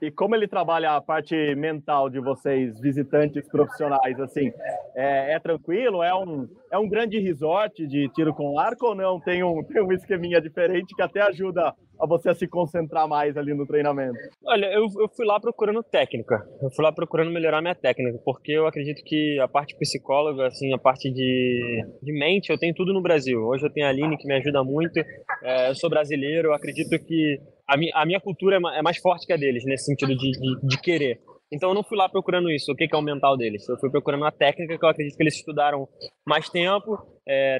[0.00, 4.52] E como ele trabalha a parte mental de vocês, visitantes profissionais, assim,
[4.94, 6.02] é, é tranquilo?
[6.02, 9.20] É um, é um grande resort de tiro com arco ou não?
[9.20, 13.36] Tem um, tem um esqueminha diferente que até ajuda a você a se concentrar mais
[13.36, 14.18] ali no treinamento?
[14.44, 16.44] Olha, eu, eu fui lá procurando técnica.
[16.60, 20.72] Eu fui lá procurando melhorar minha técnica, porque eu acredito que a parte psicóloga, assim,
[20.72, 23.40] a parte de, de mente, eu tenho tudo no Brasil.
[23.40, 24.98] Hoje eu tenho a Aline que me ajuda muito.
[25.42, 28.98] É, eu sou brasileiro, eu acredito que a, mi, a minha cultura é, é mais
[28.98, 31.20] forte que a deles, nesse sentido de, de, de querer.
[31.54, 33.68] Então eu não fui lá procurando isso, o que, é o mental deles.
[33.68, 35.88] Eu fui procurando a técnica que eu acredito que eles estudaram
[36.26, 36.98] mais tempo,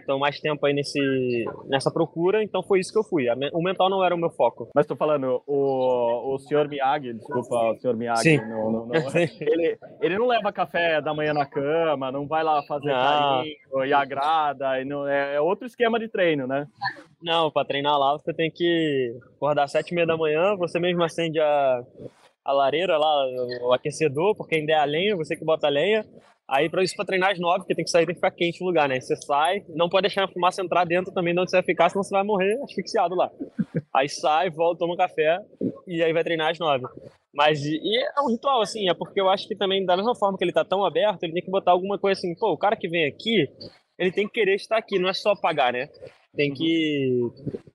[0.00, 0.98] estão mais tempo aí nesse,
[1.66, 3.26] nessa procura, então foi isso que eu fui.
[3.52, 4.68] O mental não era o meu foco.
[4.74, 8.36] Mas tô falando, o, o senhor Miyagi, desculpa, o senhor Miyagi, Sim.
[8.38, 8.94] não, não, não-
[9.40, 13.92] ele, ele não leva café da manhã na cama, não vai lá fazer carinho e
[13.92, 16.66] agrada, e não, é, é outro esquema de treino, né?
[17.22, 20.80] Não, para treinar lá você tem que acordar às sete e meia da manhã, você
[20.80, 21.80] mesmo acende a,
[22.44, 23.26] a lareira lá,
[23.62, 26.04] o aquecedor, porque ainda é a lenha, você que bota a lenha.
[26.46, 28.62] Aí para isso para treinar às nove, porque tem que sair, tem que ficar quente
[28.62, 29.00] o lugar, né?
[29.00, 31.88] Você sai, não pode deixar a fumaça entrar dentro também de onde você vai ficar,
[31.88, 33.30] senão você vai morrer asfixiado lá.
[33.94, 35.38] Aí sai, volta, toma um café
[35.86, 36.84] e aí vai treinar às nove.
[37.34, 40.36] Mas e, é um ritual assim, é porque eu acho que também da mesma forma
[40.36, 42.76] que ele tá tão aberto, ele tem que botar alguma coisa assim, pô, o cara
[42.76, 43.48] que vem aqui,
[43.98, 45.88] ele tem que querer estar aqui, não é só pagar, né?
[46.36, 47.30] Tem que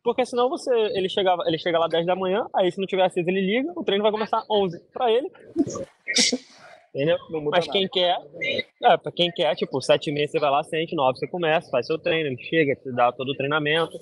[0.10, 3.04] porque senão você ele chega ele chega lá 10 da manhã, aí se não tiver
[3.04, 5.32] aceso ele liga, o treino vai começar 11 para ele.
[6.90, 7.16] Entendeu?
[7.52, 7.72] Mas nada.
[7.72, 8.18] quem quer,
[8.84, 11.70] é, pra quem quer, tipo, 7 e meia você vai lá, sente, 9 você começa,
[11.70, 13.96] faz seu treino, ele chega, te dá todo o treinamento.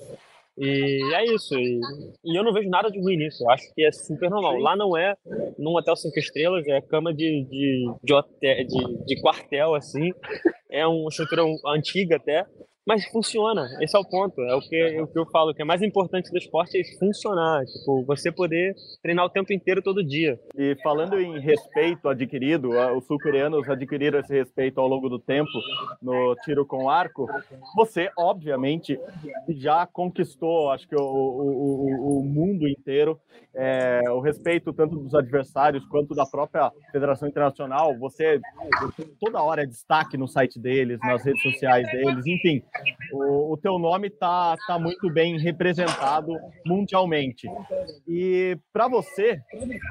[0.56, 1.54] E é isso.
[1.54, 1.78] E,
[2.24, 3.44] e eu não vejo nada de ruim nisso.
[3.44, 4.58] Eu acho que é super normal.
[4.58, 5.14] Lá não é
[5.58, 10.10] num hotel cinco estrelas, é cama de, de, de, hotel, de, de quartel, assim.
[10.70, 12.46] É uma estrutura antiga até.
[12.88, 14.40] Mas funciona, esse é o ponto.
[14.40, 17.62] É o que, o que eu falo, que é mais importante do esporte é funcionar.
[17.66, 20.40] Tipo, você poder treinar o tempo inteiro todo dia.
[20.56, 25.50] E falando em respeito adquirido, os sul-coreanos adquiriram esse respeito ao longo do tempo
[26.00, 27.26] no tiro com arco.
[27.76, 28.98] Você, obviamente,
[29.50, 33.20] já conquistou, acho que o, o, o- o mundo inteiro,
[33.54, 37.94] é, o respeito tanto dos adversários quanto da própria Federação Internacional.
[37.98, 38.40] Você
[39.20, 42.62] toda hora é destaque no site deles, nas redes sociais deles, enfim.
[43.12, 46.32] O, o teu nome tá, tá muito bem representado
[46.66, 47.48] mundialmente.
[48.06, 49.40] E para você,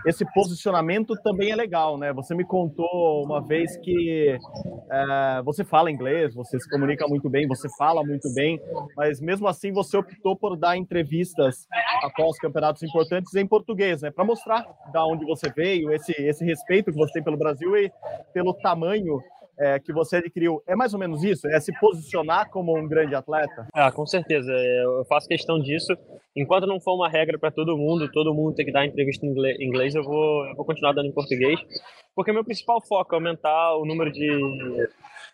[0.06, 2.13] esse posicionamento também é legal, né?
[2.13, 4.38] Você me contou uma vez que
[4.91, 8.60] é, você fala inglês, você se comunica muito bem, você fala muito bem,
[8.95, 11.67] mas mesmo assim você optou por dar entrevistas
[12.04, 14.12] após campeonatos importantes em português, né?
[14.12, 17.91] Para mostrar da onde você veio, esse, esse respeito que você tem pelo Brasil e
[18.34, 19.21] pelo tamanho
[19.60, 20.62] é, que você adquiriu.
[20.67, 21.48] É mais ou menos isso?
[21.48, 23.67] É se posicionar como um grande atleta?
[23.74, 24.52] Ah, com certeza.
[24.52, 25.93] Eu faço questão disso.
[26.36, 29.65] Enquanto não for uma regra para todo mundo, todo mundo tem que dar entrevista em
[29.65, 31.60] inglês, eu vou, eu vou continuar dando em português.
[32.15, 34.30] Porque meu principal foco é aumentar o número de,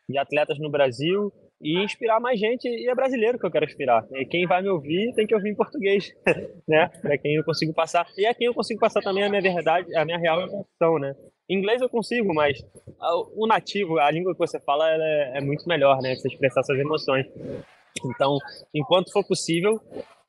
[0.09, 1.31] de atletas no Brasil
[1.61, 2.67] e inspirar mais gente.
[2.67, 4.05] E é brasileiro que eu quero inspirar.
[4.13, 6.13] E quem vai me ouvir tem que ouvir em português,
[6.67, 6.89] né?
[7.01, 8.05] Para quem eu consigo passar.
[8.17, 11.15] E é quem eu consigo passar também a minha verdade, a minha real emoção, né?
[11.49, 12.63] Inglês eu consigo, mas
[13.35, 16.15] o nativo, a língua que você fala, é, é muito melhor, né?
[16.15, 17.25] Você expressar suas emoções.
[18.05, 18.37] Então,
[18.73, 19.79] enquanto for possível,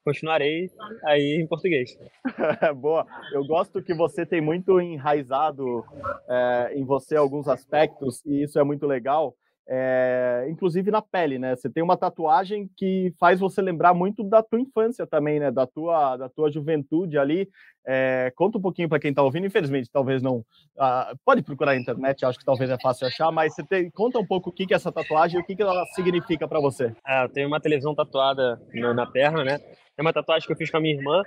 [0.04, 0.70] continuarei
[1.06, 1.96] aí em português.
[2.76, 3.06] Boa.
[3.32, 5.84] Eu gosto que você tem muito enraizado
[6.28, 9.34] é, em você alguns aspectos, e isso é muito legal.
[9.66, 11.56] É, inclusive na pele, né?
[11.56, 15.50] Você tem uma tatuagem que faz você lembrar muito da tua infância também, né?
[15.50, 17.48] Da tua, da tua juventude ali.
[17.86, 20.44] É, conta um pouquinho para quem está ouvindo, infelizmente, talvez não.
[20.78, 24.18] ah, pode procurar na internet, acho que talvez é fácil achar, mas você tem, conta
[24.18, 26.60] um pouco o que, que é essa tatuagem e o que, que ela significa para
[26.60, 26.94] você.
[27.04, 29.60] Ah, eu tenho uma televisão tatuada na, na perna, né?
[29.96, 31.22] É uma tatuagem que eu fiz com a minha irmã.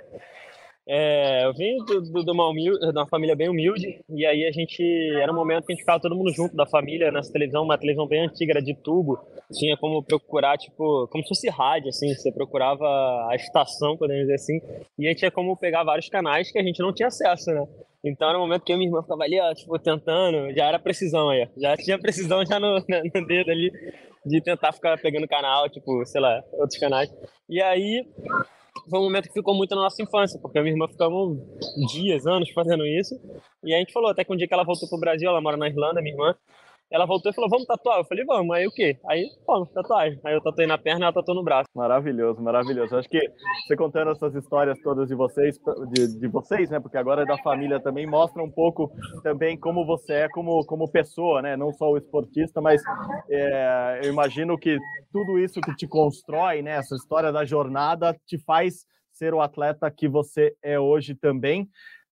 [0.90, 4.46] É, eu vim do, do- de, uma humilde, de uma família bem humilde, e aí
[4.46, 4.82] a gente.
[5.20, 7.76] Era um momento que a gente ficava todo mundo junto da família nessa televisão, uma
[7.76, 9.18] televisão bem antiga, era de tubo.
[9.52, 12.14] Tinha como procurar, tipo, como se fosse rádio, assim.
[12.14, 12.86] Você procurava
[13.30, 14.60] a estação, podemos dizer assim,
[14.98, 17.66] e aí tinha como pegar vários canais que a gente não tinha acesso, né?
[18.02, 20.68] Então era um momento que eu e minha irmã ficava ali, ó, tipo, tentando, já
[20.68, 23.70] era precisão aí, já tinha precisão já no, no dedo ali,
[24.24, 27.12] de tentar ficar pegando canal, tipo, sei lá, outros canais.
[27.48, 28.06] E aí
[28.88, 31.14] foi um momento que ficou muito na nossa infância, porque a minha irmã ficava
[31.92, 33.14] dias, anos fazendo isso.
[33.64, 35.56] E a gente falou até que um dia que ela voltou pro Brasil, ela mora
[35.56, 36.34] na Irlanda, minha irmã.
[36.90, 37.98] Ela voltou e falou, vamos tatuar?
[37.98, 38.56] Eu falei, vamos.
[38.56, 38.98] Aí o quê?
[39.06, 40.18] Aí, vamos, tatuagem.
[40.24, 41.68] Aí eu tatuei na perna e ela tatuou no braço.
[41.74, 42.96] Maravilhoso, maravilhoso.
[42.96, 43.20] Acho que
[43.66, 45.58] você contando essas histórias todas de vocês,
[45.92, 46.80] de, de vocês, né?
[46.80, 48.90] Porque agora é da família também, mostra um pouco
[49.22, 51.56] também como você é como, como pessoa, né?
[51.58, 52.82] Não só o esportista, mas
[53.30, 54.78] é, eu imagino que
[55.12, 56.72] tudo isso que te constrói, né?
[56.72, 61.68] Essa história da jornada te faz ser o atleta que você é hoje também.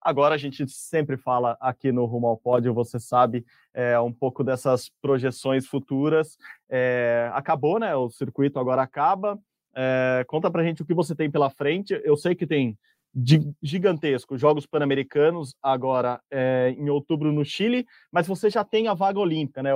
[0.02, 4.44] Agora a gente sempre fala aqui no Rumo ao Pódio, você sabe, é, um pouco
[4.44, 6.38] dessas projeções futuras.
[6.70, 7.96] É, acabou, né?
[7.96, 9.40] O circuito agora acaba.
[9.76, 12.02] É, conta pra gente o que você tem pela frente.
[12.04, 12.78] Eu sei que tem
[13.62, 19.20] gigantesco Jogos Pan-Americanos agora é, em outubro no Chile, mas você já tem a vaga
[19.20, 19.72] olímpica, né?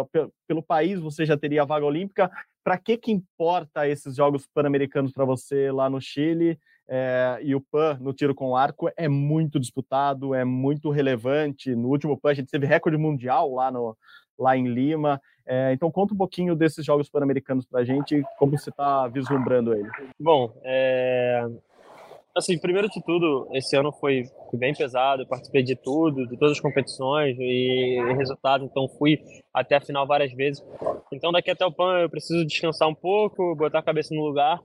[0.48, 2.32] Pelo país você já teria a vaga olímpica.
[2.64, 6.58] Para que que importa esses Jogos Pan-Americanos para você lá no Chile?
[6.88, 11.76] É, e o PAN no tiro com arco é muito disputado, é muito relevante.
[11.76, 13.98] No último PAN a gente teve recorde mundial lá, no,
[14.38, 15.22] lá em Lima.
[15.46, 19.74] É, então conta um pouquinho desses Jogos Pan-Americanos para a gente, como você está vislumbrando
[19.74, 19.90] ele.
[20.20, 21.48] Bom, é,
[22.36, 26.52] Assim, primeiro de tudo, esse ano foi bem pesado, eu participei de tudo, de todas
[26.52, 29.18] as competições e resultado, então fui
[29.54, 30.62] até a final várias vezes.
[31.14, 34.60] Então daqui até o PAN eu preciso descansar um pouco, botar a cabeça no lugar.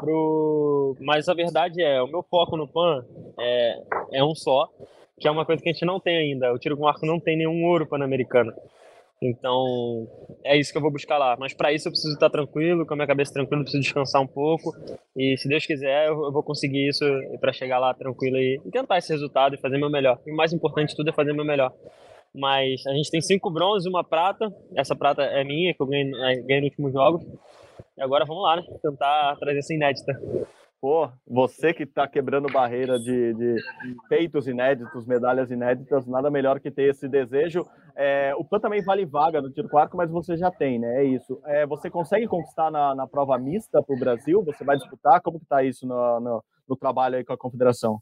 [0.00, 0.96] Pro...
[1.00, 3.04] Mas a verdade é, o meu foco no PAN
[3.38, 4.68] é, é um só,
[5.18, 6.52] que é uma coisa que a gente não tem ainda.
[6.52, 8.52] O tiro com arco não tem nenhum ouro pan-americano.
[9.20, 10.06] Então,
[10.44, 11.36] é isso que eu vou buscar lá.
[11.38, 14.26] Mas para isso eu preciso estar tranquilo, com a minha cabeça tranquila, preciso descansar um
[14.26, 14.72] pouco.
[15.16, 17.04] E se Deus quiser, eu vou conseguir isso
[17.40, 20.20] para chegar lá tranquilo e tentar esse resultado e fazer meu melhor.
[20.24, 21.72] E o mais importante de tudo é fazer meu melhor.
[22.32, 24.54] Mas a gente tem cinco bronzes uma prata.
[24.76, 26.10] Essa prata é minha, que eu ganhei,
[26.42, 27.26] ganhei nos últimos jogos.
[27.98, 28.62] E agora vamos lá, né?
[28.80, 30.12] Tentar trazer essa inédita.
[30.80, 33.56] Pô, você que está quebrando barreira de, de
[34.08, 37.66] feitos inéditos, medalhas inéditas, nada melhor que ter esse desejo.
[37.96, 41.02] É, o PAN também vale vaga no tiro com arco, mas você já tem, né?
[41.02, 41.40] É isso.
[41.44, 44.44] É, você consegue conquistar na, na prova mista para o Brasil?
[44.44, 45.20] Você vai disputar?
[45.20, 47.98] Como que está isso no, no, no trabalho aí com a confederação?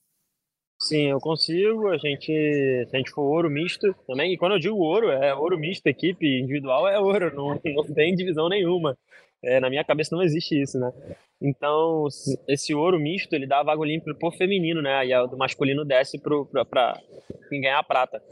[0.79, 1.89] Sim, eu consigo.
[1.89, 5.35] A gente, se a gente for ouro misto também, e quando eu digo ouro, é
[5.35, 8.95] ouro misto, equipe individual é ouro, não, não tem divisão nenhuma.
[9.43, 10.93] É, na minha cabeça não existe isso, né?
[11.41, 12.07] Então,
[12.49, 15.07] esse ouro misto, ele dá a vaga olímpica pro feminino, né?
[15.07, 17.01] E a do masculino desce para
[17.49, 18.23] quem ganhar a prata.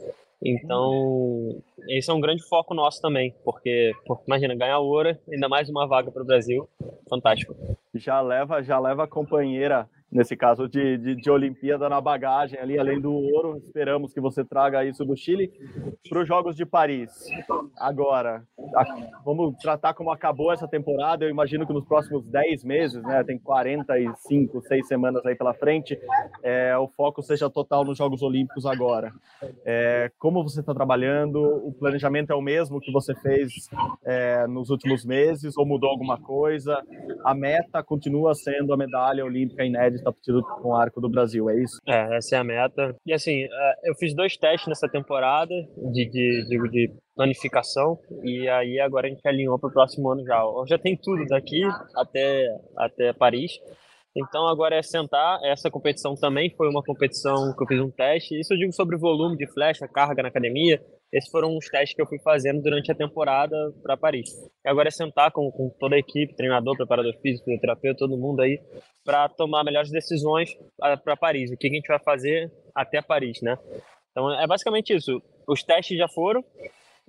[0.43, 3.93] Então, esse é um grande foco nosso também, porque,
[4.27, 6.67] imagina, ganhar ouro, ainda mais uma vaga para o Brasil,
[7.09, 7.55] fantástico.
[7.95, 12.79] Já leva, já leva a companheira nesse caso de, de, de, Olimpíada na bagagem ali,
[12.79, 13.57] além do ouro.
[13.57, 15.51] Esperamos que você traga isso do Chile
[16.09, 17.11] para os Jogos de Paris.
[17.77, 18.43] Agora,
[18.75, 18.83] a,
[19.25, 21.25] vamos tratar como acabou essa temporada.
[21.25, 25.99] Eu imagino que nos próximos 10 meses, né, tem 45, 6 semanas aí pela frente,
[26.41, 29.11] é, o foco seja total nos Jogos Olímpicos agora.
[29.65, 31.41] É, como você está trabalhando?
[31.41, 33.69] O planejamento é o mesmo que você fez
[34.05, 36.81] é, nos últimos meses ou mudou alguma coisa?
[37.23, 41.79] A meta continua sendo a medalha olímpica inédita tiro com arco do Brasil, é isso?
[41.87, 42.95] É, essa é a meta.
[43.05, 45.53] E assim, é, eu fiz dois testes nessa temporada
[45.91, 50.23] de, de, de, de planificação e aí agora a gente alinhou para o próximo ano
[50.25, 50.41] já.
[50.67, 51.61] Já tem tudo daqui
[51.95, 53.53] até, até Paris.
[54.17, 55.39] Então agora é sentar.
[55.43, 58.39] Essa competição também foi uma competição que eu fiz um teste.
[58.39, 60.81] Isso eu digo sobre volume de flecha, carga na academia.
[61.15, 64.29] Esses foram os testes que eu fui fazendo durante a temporada para Paris.
[64.65, 68.41] E agora é sentar com, com toda a equipe, treinador, preparador físico, terapeuta, todo mundo
[68.41, 68.59] aí,
[69.05, 71.51] para tomar melhores decisões para Paris.
[71.51, 73.57] O que a gente vai fazer até Paris, né?
[74.11, 75.23] Então é basicamente isso.
[75.47, 76.43] Os testes já foram,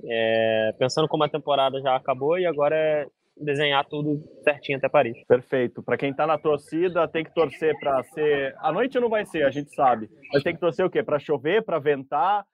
[0.05, 5.19] é, pensando como a temporada já acabou e agora é desenhar tudo certinho até Paris.
[5.27, 5.83] Perfeito.
[5.83, 8.55] Para quem está na torcida, tem que torcer para ser.
[8.61, 10.09] A noite não vai ser, a gente sabe.
[10.33, 11.03] Mas tem que torcer o quê?
[11.03, 12.45] Para chover, para ventar,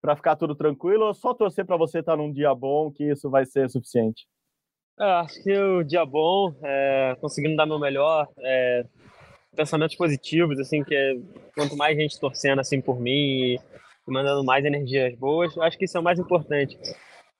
[0.00, 3.04] para ficar tudo tranquilo ou só torcer para você estar tá num dia bom que
[3.04, 4.26] isso vai ser suficiente?
[4.98, 8.84] É, acho que o dia bom, é, conseguindo dar meu melhor, é,
[9.54, 11.20] pensamentos positivos, assim, que
[11.54, 13.60] quanto mais gente torcendo assim por mim e
[14.06, 16.78] mandando mais energias boas, acho que isso é o mais importante.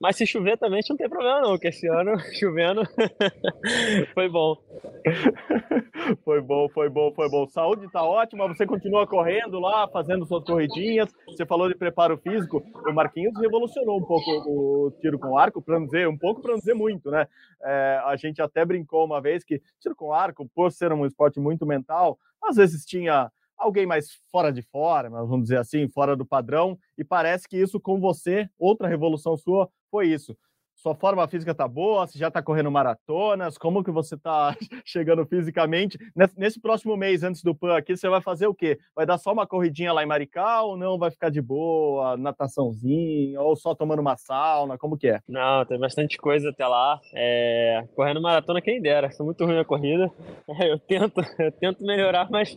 [0.00, 2.82] Mas se chover também, a gente não tem problema não, porque esse ano, chovendo,
[4.14, 4.56] foi bom.
[6.24, 7.46] foi bom, foi bom, foi bom.
[7.46, 11.12] Saúde tá ótima, você continua correndo lá, fazendo suas corridinhas.
[11.26, 12.64] Você falou de preparo físico.
[12.88, 16.52] O Marquinhos revolucionou um pouco o tiro com arco, para não dizer, um pouco para
[16.52, 17.26] não dizer muito, né?
[17.62, 21.38] É, a gente até brincou uma vez que tiro com arco, por ser um esporte
[21.38, 26.24] muito mental, às vezes tinha alguém mais fora de forma, vamos dizer assim, fora do
[26.24, 30.36] padrão, e parece que isso com você, outra revolução sua, foi isso.
[30.80, 32.06] Sua forma física tá boa?
[32.06, 33.58] Você já tá correndo maratonas?
[33.58, 35.98] Como que você tá chegando fisicamente?
[36.36, 38.78] Nesse próximo mês, antes do PAN aqui, você vai fazer o quê?
[38.96, 40.98] Vai dar só uma corridinha lá em Maricá ou não?
[40.98, 44.78] Vai ficar de boa, nataçãozinha, ou só tomando uma sauna?
[44.78, 45.20] Como que é?
[45.28, 46.98] Não, tem bastante coisa até lá.
[47.14, 47.84] É...
[47.94, 49.10] Correndo maratona, quem dera.
[49.10, 50.10] Sou muito ruim na corrida.
[50.70, 52.54] Eu tento, eu tento melhorar, mas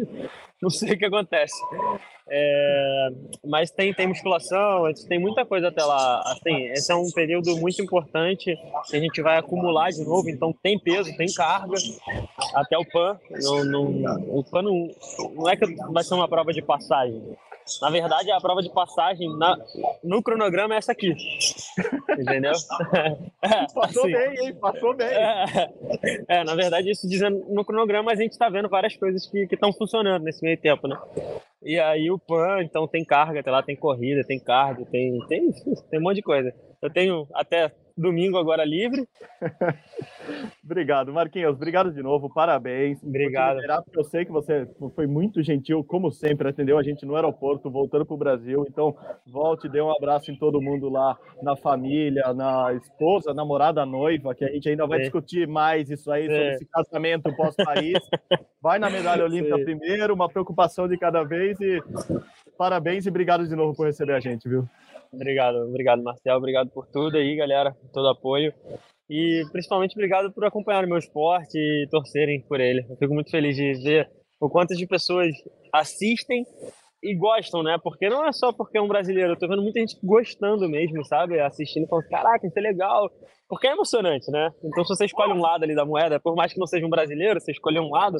[0.62, 1.56] não sei o que acontece.
[2.30, 3.08] É,
[3.46, 6.22] mas tem, tem musculação, tem muita coisa até lá.
[6.26, 8.56] Assim, esse é um período muito importante que
[8.94, 11.76] a gente vai acumular de novo, então tem peso, tem carga
[12.54, 13.20] até o PAN.
[13.42, 14.88] Não, não, o PAN não,
[15.34, 17.22] não é que vai ser uma prova de passagem.
[17.82, 19.58] Na verdade, a prova de passagem na,
[20.04, 21.16] no cronograma é essa aqui.
[22.18, 22.54] Entendeu?
[23.44, 24.56] É, Passou assim, bem, hein?
[24.56, 25.08] Passou bem.
[25.08, 25.70] É,
[26.30, 29.74] é, na verdade, isso dizendo no cronograma, a gente está vendo várias coisas que estão
[29.74, 30.98] funcionando nesse meio tempo, né?
[31.64, 35.50] E aí o PAN, então tem carga, até lá tem corrida, tem cardio, tem, tem,
[35.90, 36.54] tem um monte de coisa.
[36.82, 39.08] Eu tenho até domingo agora livre.
[40.64, 41.56] obrigado, Marquinhos.
[41.56, 42.30] Obrigado de novo.
[42.34, 43.02] Parabéns.
[43.04, 43.60] Obrigado.
[43.86, 47.70] porque eu sei que você foi muito gentil, como sempre, atendeu a gente no aeroporto,
[47.70, 48.66] voltando para o Brasil.
[48.68, 48.96] Então,
[49.26, 54.44] volte, dê um abraço em todo mundo lá, na família, na esposa, namorada, noiva, que
[54.44, 58.00] a gente ainda vai discutir mais isso aí, sobre esse casamento pós-Paris.
[58.62, 61.82] Vai na medalha olímpica primeiro, uma preocupação de cada vez e
[62.58, 64.68] parabéns e obrigado de novo por receber a gente, viu?
[65.12, 66.38] Obrigado, obrigado, Marcel.
[66.38, 68.54] Obrigado por tudo aí, galera, por todo o apoio.
[69.10, 72.86] E principalmente obrigado por acompanhar o meu esporte e torcerem por ele.
[72.90, 75.30] Eu fico muito feliz de ver o quanto de pessoas
[75.72, 76.46] assistem
[77.02, 77.78] e gostam, né?
[77.84, 81.04] Porque não é só porque é um brasileiro, eu tô vendo muita gente gostando mesmo,
[81.06, 81.40] sabe?
[81.40, 83.12] Assistindo, falando, caraca, isso é legal.
[83.48, 84.52] Porque é emocionante, né?
[84.64, 86.90] Então, se você escolhe um lado ali da moeda, por mais que não seja um
[86.90, 88.18] brasileiro, você escolher um lado,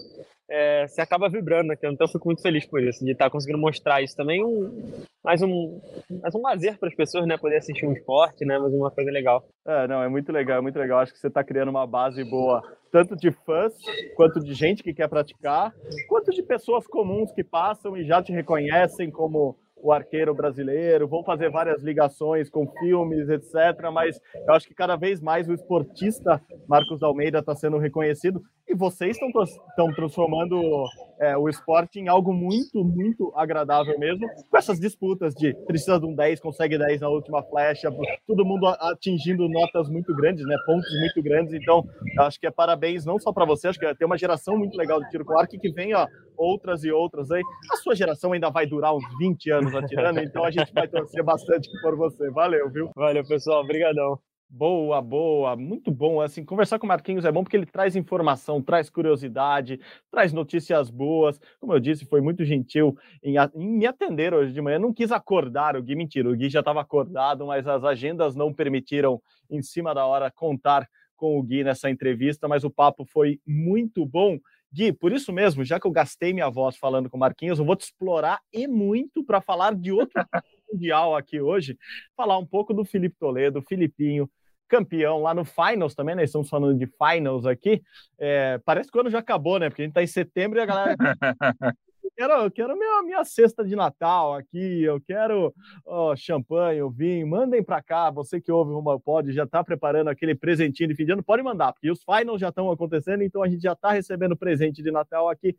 [0.50, 1.76] é, você acaba vibrando, né?
[1.78, 4.44] Então, eu fico muito feliz por isso, de estar tá conseguindo mostrar isso também.
[4.44, 4.92] Um,
[5.24, 5.82] mais, um,
[6.22, 7.38] mais um lazer para as pessoas, né?
[7.38, 8.60] Poder assistir um esporte, né?
[8.60, 9.44] Mais uma coisa legal.
[9.66, 11.00] É, não, é muito legal, é muito legal.
[11.00, 13.74] Acho que você está criando uma base boa, tanto de fãs,
[14.16, 15.74] quanto de gente que quer praticar,
[16.08, 21.24] quanto de pessoas comuns que passam e já te reconhecem como o arqueiro brasileiro, vão
[21.26, 23.54] fazer várias ligações com filmes, etc.
[23.92, 28.74] Mas eu acho que cada vez mais o esportista Marcos Almeida está sendo reconhecido e
[28.74, 30.86] vocês estão transformando
[31.20, 36.06] é, o esporte em algo muito, muito agradável mesmo, com essas disputas de precisa de
[36.06, 37.90] um 10, consegue 10 na última flecha,
[38.26, 41.54] todo mundo atingindo notas muito grandes, né, pontos muito grandes.
[41.54, 41.86] Então,
[42.20, 45.02] acho que é parabéns não só para você, acho que tem uma geração muito legal
[45.02, 47.42] de tiro com arco que vem ó, outras e outras aí.
[47.72, 51.24] A sua geração ainda vai durar uns 20 anos atirando, então a gente vai torcer
[51.24, 52.30] bastante por você.
[52.30, 52.92] Valeu, viu?
[52.96, 53.62] Valeu, pessoal.
[53.62, 54.20] Obrigadão.
[54.56, 56.22] Boa, boa, muito bom.
[56.22, 59.80] Assim, conversar com o Marquinhos é bom porque ele traz informação, traz curiosidade,
[60.12, 61.42] traz notícias boas.
[61.60, 64.78] Como eu disse, foi muito gentil em, em me atender hoje de manhã.
[64.78, 68.54] Não quis acordar o Gui, mentira, o Gui já estava acordado, mas as agendas não
[68.54, 72.48] permitiram, em cima da hora, contar com o Gui nessa entrevista.
[72.48, 74.38] Mas o papo foi muito bom.
[74.74, 77.66] Gui, por isso mesmo, já que eu gastei minha voz falando com o Marquinhos, eu
[77.66, 80.14] vou te explorar e muito para falar de outro
[80.72, 81.78] mundial aqui hoje,
[82.18, 84.28] falar um pouco do Felipe Toledo, Filipinho,
[84.68, 86.24] campeão lá no Finals também, né?
[86.24, 87.84] Estamos falando de Finals aqui.
[88.18, 89.70] É, parece que o ano já acabou, né?
[89.70, 90.96] Porque a gente está em setembro e a galera.
[92.16, 95.54] quero, eu quero minha, minha cesta de Natal aqui, eu quero
[95.86, 100.10] oh, champanhe, vinho, mandem para cá, você que ouve o Rumo Pod, já está preparando
[100.10, 103.44] aquele presentinho de fim de ano, pode mandar, porque os finals já estão acontecendo, então
[103.44, 105.58] a gente já está recebendo presente de Natal aqui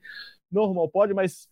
[0.51, 1.49] no Rumo Pod, mas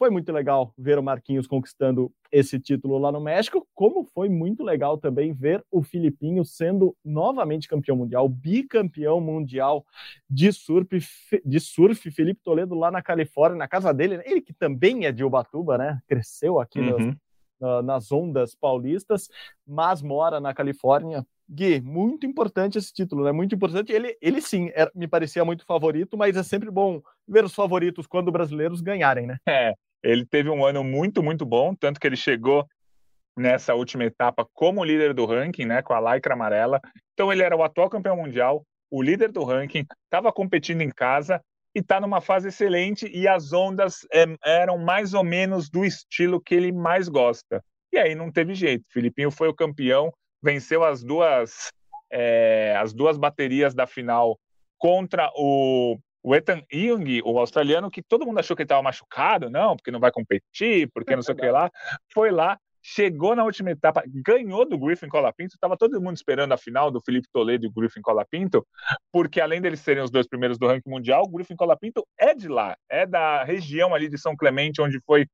[0.00, 4.62] foi muito legal ver o Marquinhos conquistando esse título lá no México, como foi muito
[4.62, 9.84] legal também ver o Filipinho sendo novamente campeão mundial, bicampeão mundial
[10.28, 10.88] de surf,
[11.44, 14.22] de surf, Felipe Toledo lá na Califórnia, na casa dele, né?
[14.24, 16.00] ele que também é de Ubatuba, né?
[16.08, 17.14] Cresceu aqui uhum.
[17.60, 19.28] nas, nas ondas paulistas,
[19.66, 23.32] mas mora na Califórnia, Gui, muito importante esse título, né?
[23.32, 23.92] Muito importante.
[23.92, 28.06] Ele, ele sim, era, me parecia muito favorito, mas é sempre bom ver os favoritos
[28.06, 29.36] quando brasileiros ganharem, né?
[29.48, 32.66] É, ele teve um ano muito, muito bom, tanto que ele chegou
[33.36, 36.80] nessa última etapa como líder do ranking, né, com a lycra amarela.
[37.14, 41.40] Então ele era o atual campeão mundial, o líder do ranking, estava competindo em casa
[41.74, 46.40] e está numa fase excelente e as ondas é, eram mais ou menos do estilo
[46.40, 47.62] que ele mais gosta.
[47.92, 48.84] E aí não teve jeito.
[48.90, 51.70] Filipinho foi o campeão, venceu as duas
[52.12, 54.38] é, as duas baterias da final
[54.76, 59.48] contra o o Ethan Young, o australiano, que todo mundo achou que ele estava machucado,
[59.48, 61.70] não, porque não vai competir, porque não sei o que lá,
[62.12, 66.58] foi lá, chegou na última etapa, ganhou do Griffin Colapinto, estava todo mundo esperando a
[66.58, 68.66] final do Felipe Toledo e o Griffin Colapinto,
[69.12, 72.48] porque além deles serem os dois primeiros do ranking mundial, o Griffin Colapinto é de
[72.48, 75.26] lá, é da região ali de São Clemente, onde foi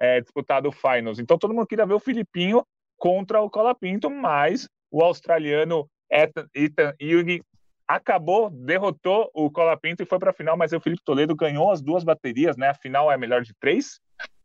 [0.00, 1.18] é, disputado o Finals.
[1.18, 2.64] Então todo mundo queria ver o Filipinho
[2.96, 7.42] contra o Colapinto, mas o australiano Ethan, Yugi
[7.86, 11.82] acabou, derrotou o Colapinto e foi para a final, mas o Felipe Toledo ganhou as
[11.82, 12.68] duas baterias, né?
[12.68, 14.00] A final é melhor de três,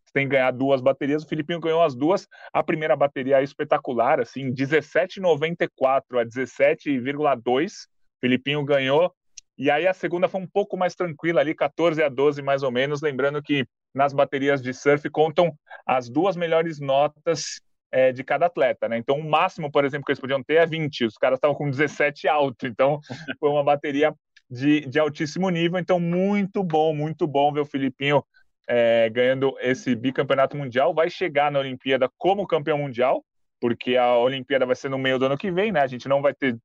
[0.09, 1.23] você tem que ganhar duas baterias.
[1.23, 2.27] O Filipinho ganhou as duas.
[2.51, 7.87] A primeira bateria é espetacular, assim, 17,94 a 17,2.
[8.19, 9.13] Filipinho ganhou.
[9.57, 12.71] E aí a segunda foi um pouco mais tranquila ali, 14 a 12 mais ou
[12.71, 13.01] menos.
[13.01, 15.53] Lembrando que nas baterias de surf contam
[15.85, 17.61] as duas melhores notas
[17.91, 18.97] é, de cada atleta, né?
[18.97, 21.69] Então, o máximo, por exemplo, que eles podiam ter é 20, os caras estavam com
[21.69, 22.99] 17 alto, então
[23.39, 24.13] foi uma bateria
[24.49, 25.79] de, de altíssimo nível.
[25.79, 28.23] Então, muito bom, muito bom ver o Filipinho
[28.67, 30.93] é, ganhando esse bicampeonato mundial.
[30.93, 33.23] Vai chegar na Olimpíada como campeão mundial,
[33.59, 35.81] porque a Olimpíada vai ser no meio do ano que vem, né?
[35.81, 36.57] A gente não vai ter,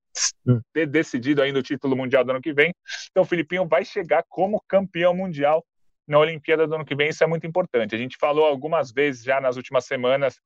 [0.72, 2.72] ter decidido ainda o título mundial do ano que vem.
[3.10, 5.64] Então, o Filipinho vai chegar como campeão mundial
[6.06, 7.08] na Olimpíada do ano que vem.
[7.08, 7.94] Isso é muito importante.
[7.94, 10.38] A gente falou algumas vezes já nas últimas semanas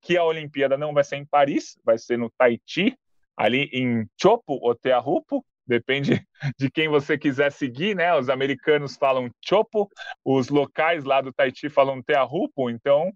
[0.00, 2.96] que a Olimpíada não vai ser em Paris, vai ser no Tahiti,
[3.36, 6.26] ali em Chopo ou Teahupo, depende
[6.58, 8.14] de quem você quiser seguir, né?
[8.14, 9.88] Os americanos falam Chopo,
[10.24, 13.12] os locais lá do Tahiti falam Teahupo, então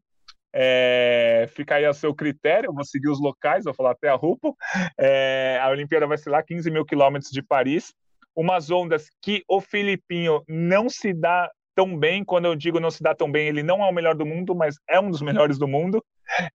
[0.56, 4.56] é, fica aí a seu critério, vou seguir os locais, vou falar Teahupo.
[4.98, 7.92] É, a Olimpíada vai ser lá 15 mil quilômetros de Paris,
[8.36, 13.02] umas ondas que o Filipinho não se dá tão bem, quando eu digo não se
[13.02, 15.58] dá tão bem, ele não é o melhor do mundo, mas é um dos melhores
[15.58, 16.04] do mundo.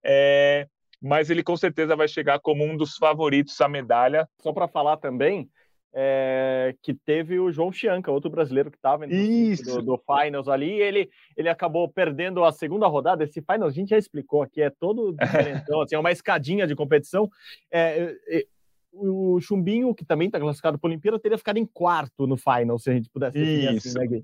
[0.04, 0.68] É,
[1.02, 4.28] mas ele com certeza vai chegar como um dos favoritos à medalha.
[4.42, 5.50] Só para falar também,
[5.94, 10.82] é, que teve o João Chianca, outro brasileiro que estava do, do, Finals ali, e
[10.82, 13.24] ele, ele acabou perdendo a segunda rodada.
[13.24, 16.76] Esse Finals a gente já explicou aqui, é todo diferentão, assim, é uma escadinha de
[16.76, 17.30] competição.
[17.72, 18.46] É, é,
[18.92, 22.80] o Chumbinho, que também está classificado para a Olimpíada, teria ficado em quarto no Final,
[22.80, 23.88] se a gente pudesse definir Isso.
[23.90, 24.22] assim, né,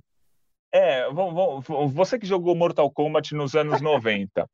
[0.78, 1.08] É,
[1.94, 4.46] você que jogou Mortal Kombat nos anos 90.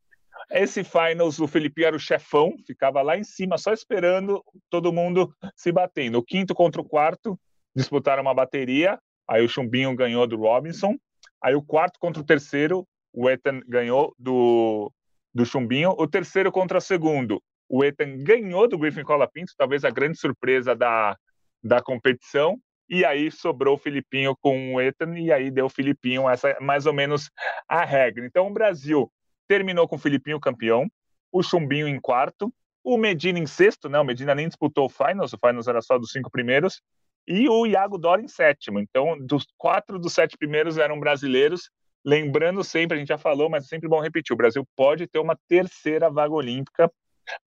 [0.52, 5.34] Esse finals, o Felipe era o chefão, ficava lá em cima, só esperando todo mundo
[5.56, 6.20] se batendo.
[6.20, 7.40] O quinto contra o quarto
[7.76, 10.96] disputaram uma bateria, aí o Chumbinho ganhou do Robinson.
[11.42, 14.92] Aí o quarto contra o terceiro, o Ethan ganhou do,
[15.34, 15.96] do Chumbinho.
[15.98, 20.76] O terceiro contra o segundo, o Ethan ganhou do Griffin Colapinto, talvez a grande surpresa
[20.76, 21.18] da,
[21.64, 22.60] da competição.
[22.92, 26.86] E aí sobrou o Filipinho com o Ethan, e aí deu o Filipinho, essa mais
[26.86, 27.32] ou menos
[27.66, 28.26] a regra.
[28.26, 29.10] Então o Brasil
[29.48, 30.92] terminou com o Filipinho campeão,
[31.32, 33.98] o Chumbinho em quarto, o Medina em sexto, né?
[33.98, 36.82] O Medina nem disputou o Finals, o Finals era só dos cinco primeiros,
[37.26, 38.78] e o Iago Dora em sétimo.
[38.78, 41.70] Então, dos quatro dos sete primeiros eram brasileiros.
[42.04, 45.20] Lembrando sempre, a gente já falou, mas é sempre bom repetir: o Brasil pode ter
[45.20, 46.92] uma terceira vaga olímpica,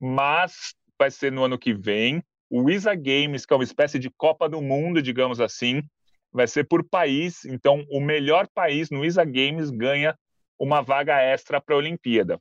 [0.00, 2.22] mas vai ser no ano que vem.
[2.56, 5.82] O ISA Games, que é uma espécie de Copa do Mundo, digamos assim,
[6.32, 7.44] vai ser por país.
[7.46, 10.16] Então, o melhor país no ISA Games ganha
[10.56, 12.40] uma vaga extra para a Olimpíada.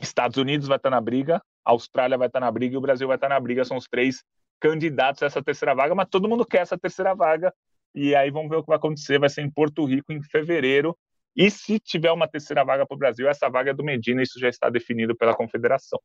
[0.00, 3.18] Estados Unidos vai estar na briga, Austrália vai estar na briga e o Brasil vai
[3.18, 3.62] estar na briga.
[3.62, 4.24] São os três
[4.58, 7.52] candidatos a essa terceira vaga, mas todo mundo quer essa terceira vaga.
[7.94, 9.18] E aí vamos ver o que vai acontecer.
[9.18, 10.96] Vai ser em Porto Rico em fevereiro.
[11.36, 14.40] E se tiver uma terceira vaga para o Brasil, essa vaga é do Medina, isso
[14.40, 16.00] já está definido pela confederação.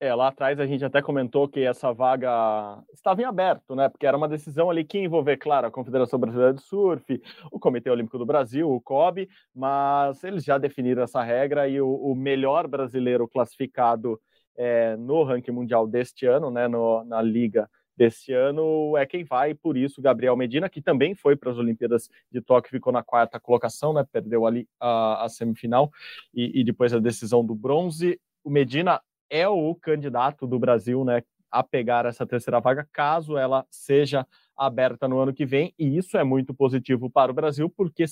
[0.00, 3.88] É, lá atrás a gente até comentou que essa vaga estava em aberto, né?
[3.88, 7.20] Porque era uma decisão ali que envolver, claro, a Confederação Brasileira de Surf,
[7.50, 11.92] o Comitê Olímpico do Brasil, o COB, mas eles já definiram essa regra e o,
[11.92, 14.20] o melhor brasileiro classificado
[14.56, 16.68] é, no ranking mundial deste ano, né?
[16.68, 21.34] No, na liga desse ano é quem vai, por isso Gabriel Medina, que também foi
[21.34, 24.06] para as Olimpíadas de Tóquio, ficou na quarta colocação, né?
[24.12, 25.90] Perdeu ali a, a semifinal
[26.32, 28.20] e, e depois a decisão do bronze.
[28.44, 29.00] O Medina
[29.30, 34.26] é o candidato do Brasil, né, a pegar essa terceira vaga, caso ela seja
[34.56, 38.04] aberta no ano que vem, e isso é muito positivo para o Brasil, porque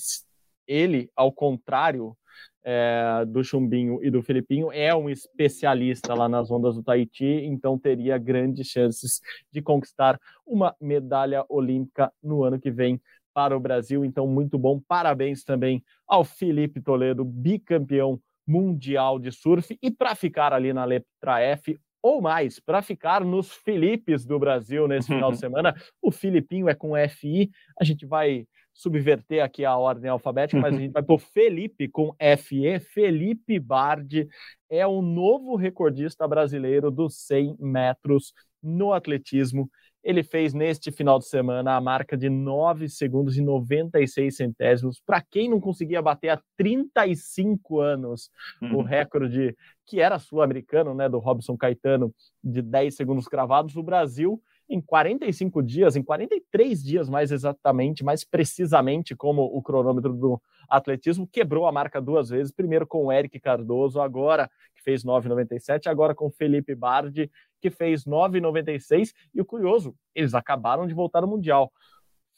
[0.67, 2.15] ele, ao contrário
[2.63, 7.77] é, do Chumbinho e do Filipinho, é um especialista lá nas ondas do Tahiti, então
[7.77, 12.99] teria grandes chances de conquistar uma medalha olímpica no ano que vem
[13.33, 14.03] para o Brasil.
[14.03, 14.81] Então, muito bom.
[14.87, 19.77] Parabéns também ao Felipe Toledo, bicampeão mundial de surf.
[19.81, 24.87] E para ficar ali na letra F ou mais, para ficar nos Filipes do Brasil
[24.87, 29.75] nesse final de semana, o Filipinho é com FI, a gente vai subverter aqui a
[29.75, 34.27] ordem alfabética, mas a gente vai pôr Felipe com FE, Felipe Bardi
[34.69, 39.69] é o novo recordista brasileiro dos 100 metros no atletismo
[40.03, 45.01] ele fez neste final de semana a marca de 9 segundos e 96 centésimos.
[45.05, 48.29] Para quem não conseguia bater há 35 anos
[48.61, 48.77] uhum.
[48.77, 54.41] o recorde que era sul-americano, né, do Robson Caetano, de 10 segundos cravados, o Brasil
[54.69, 61.27] em 45 dias, em 43 dias mais exatamente, mais precisamente, como o cronômetro do atletismo,
[61.27, 66.13] quebrou a marca duas vezes, primeiro com o Eric Cardoso, agora que fez 9,97, agora
[66.13, 71.29] com o Felipe Bardi, que fez 9,96, e o curioso, eles acabaram de voltar ao
[71.29, 71.71] Mundial.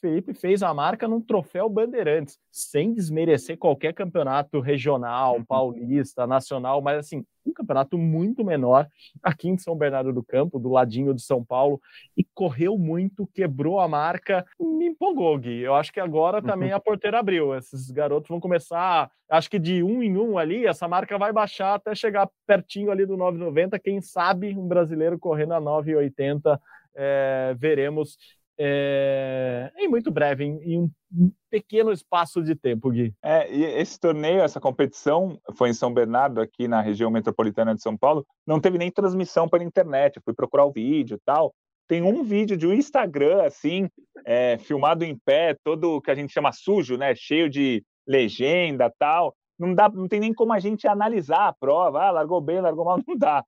[0.00, 5.44] Felipe fez a marca num troféu Bandeirantes, sem desmerecer qualquer campeonato regional, uhum.
[5.44, 8.88] paulista, nacional, mas assim, um campeonato muito menor
[9.22, 11.80] aqui em São Bernardo do Campo, do ladinho de São Paulo,
[12.16, 15.60] e correu muito, quebrou a marca, me empolgou, Gui.
[15.60, 16.76] Eu acho que agora também uhum.
[16.76, 17.54] a porteira abriu.
[17.54, 21.74] Esses garotos vão começar, acho que de um em um ali, essa marca vai baixar
[21.74, 23.78] até chegar pertinho ali do 9,90.
[23.78, 26.58] Quem sabe um brasileiro correndo a 9,80.
[26.92, 28.18] É, veremos
[28.62, 33.14] é, em muito breve, em, em, um pequeno espaço de tempo, Gui.
[33.24, 37.80] É, e esse torneio, essa competição, foi em São Bernardo, aqui na região metropolitana de
[37.80, 41.54] São Paulo, não teve nem transmissão pela internet, eu fui procurar o vídeo e tal.
[41.88, 43.88] Tem um vídeo de um Instagram, assim,
[44.26, 47.14] é, filmado em pé, todo o que a gente chama sujo, né?
[47.14, 49.34] Cheio de legenda tal.
[49.58, 52.02] Não dá, não tem nem como a gente analisar a prova.
[52.02, 53.42] Ah, largou bem, largou mal, não dá.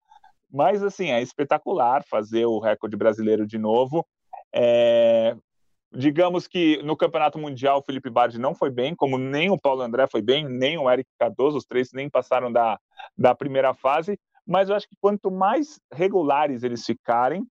[0.50, 4.04] Mas, assim, é espetacular fazer o recorde brasileiro de novo.
[4.55, 5.36] É,
[5.92, 9.82] digamos que no Campeonato Mundial o Felipe Bardi não foi bem, como nem o Paulo
[9.82, 12.78] André foi bem, nem o Eric Cardoso, os três nem passaram da,
[13.16, 17.46] da primeira fase, mas eu acho que quanto mais regulares eles ficarem,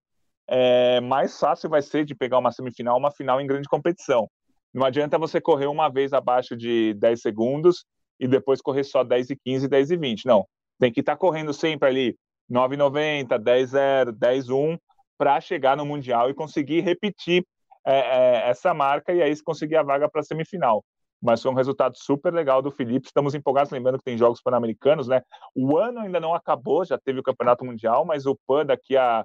[0.47, 4.29] é, mais fácil vai ser de pegar uma semifinal, uma final em grande competição.
[4.73, 7.85] Não adianta você correr uma vez abaixo de 10 segundos
[8.19, 10.25] e depois correr só 10 e 15, 10 e 20.
[10.25, 10.45] Não,
[10.79, 12.15] tem que estar tá correndo sempre ali
[12.51, 14.77] 9,90, 10,0, 10,1
[15.21, 17.45] para chegar no Mundial e conseguir repetir
[17.85, 20.83] é, é, essa marca e aí conseguir a vaga para a semifinal.
[21.21, 23.05] Mas foi um resultado super legal do Felipe.
[23.05, 25.21] Estamos empolgados, lembrando que tem jogos pan-americanos, né?
[25.55, 29.23] O ano ainda não acabou, já teve o Campeonato Mundial, mas o PAN daqui a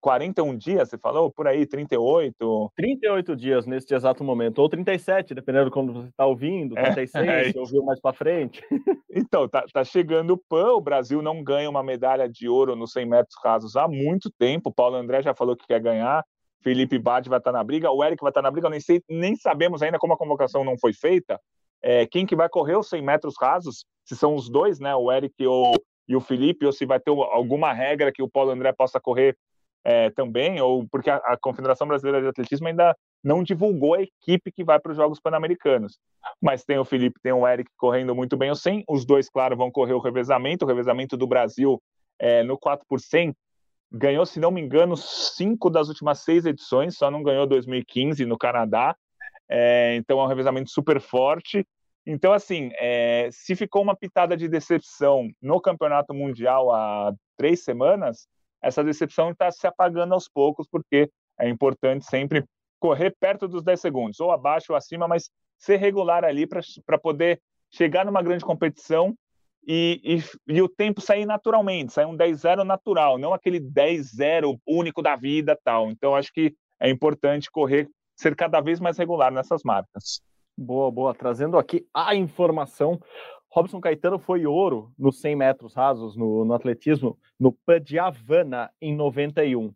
[0.00, 1.30] 41 dias, você falou?
[1.30, 2.72] Por aí, 38?
[2.76, 7.50] 38 dias neste exato momento, ou 37, dependendo de quando você está ouvindo, 36, é,
[7.50, 8.62] é ouviu mais para frente.
[9.10, 12.92] Então, tá, tá chegando o PAN, o Brasil não ganha uma medalha de ouro nos
[12.92, 16.22] 100 metros rasos há muito tempo, o Paulo André já falou que quer ganhar,
[16.62, 18.78] Felipe Bade vai estar tá na briga, o Eric vai estar tá na briga, nem,
[18.78, 21.40] sei, nem sabemos ainda como a convocação não foi feita,
[21.82, 25.10] é, quem que vai correr os 100 metros rasos, se são os dois, né, o
[25.10, 25.74] Eric ou,
[26.06, 29.36] e o Felipe, ou se vai ter alguma regra que o Paulo André possa correr
[29.88, 34.52] é, também, ou porque a, a, Confederação Brasileira de Atletismo ainda não divulgou a equipe
[34.52, 35.98] que vai para os Jogos Pan-Americanos.
[36.42, 39.56] Mas tem o Felipe, tem o Eric correndo muito bem o 100, os dois, claro,
[39.56, 41.82] vão correr o revezamento, o revezamento do Brasil
[42.18, 43.34] é, no 4 por 100,
[43.90, 48.36] ganhou, se não me engano, cinco das últimas seis edições, só não ganhou 2015 no
[48.36, 48.94] Canadá,
[49.48, 51.66] é, então é um revezamento super forte.
[52.06, 58.28] Então, assim, é, se ficou uma pitada de decepção no Campeonato Mundial há três semanas,
[58.62, 62.44] essa decepção está se apagando aos poucos, porque é importante sempre
[62.78, 67.40] correr perto dos 10 segundos, ou abaixo ou acima, mas ser regular ali para poder
[67.70, 69.14] chegar numa grande competição
[69.66, 70.00] e,
[70.48, 75.14] e, e, o tempo sair naturalmente, sair um 10-0 natural, não aquele 10-0 único da
[75.14, 75.90] vida tal.
[75.90, 80.22] Então, acho que é importante correr, ser cada vez mais regular nessas marcas.
[80.56, 81.14] Boa, boa.
[81.14, 82.98] Trazendo aqui a informação.
[83.50, 88.70] Robson Caetano foi ouro nos 100 metros rasos no, no atletismo no PAN de Havana
[88.80, 89.72] em 91.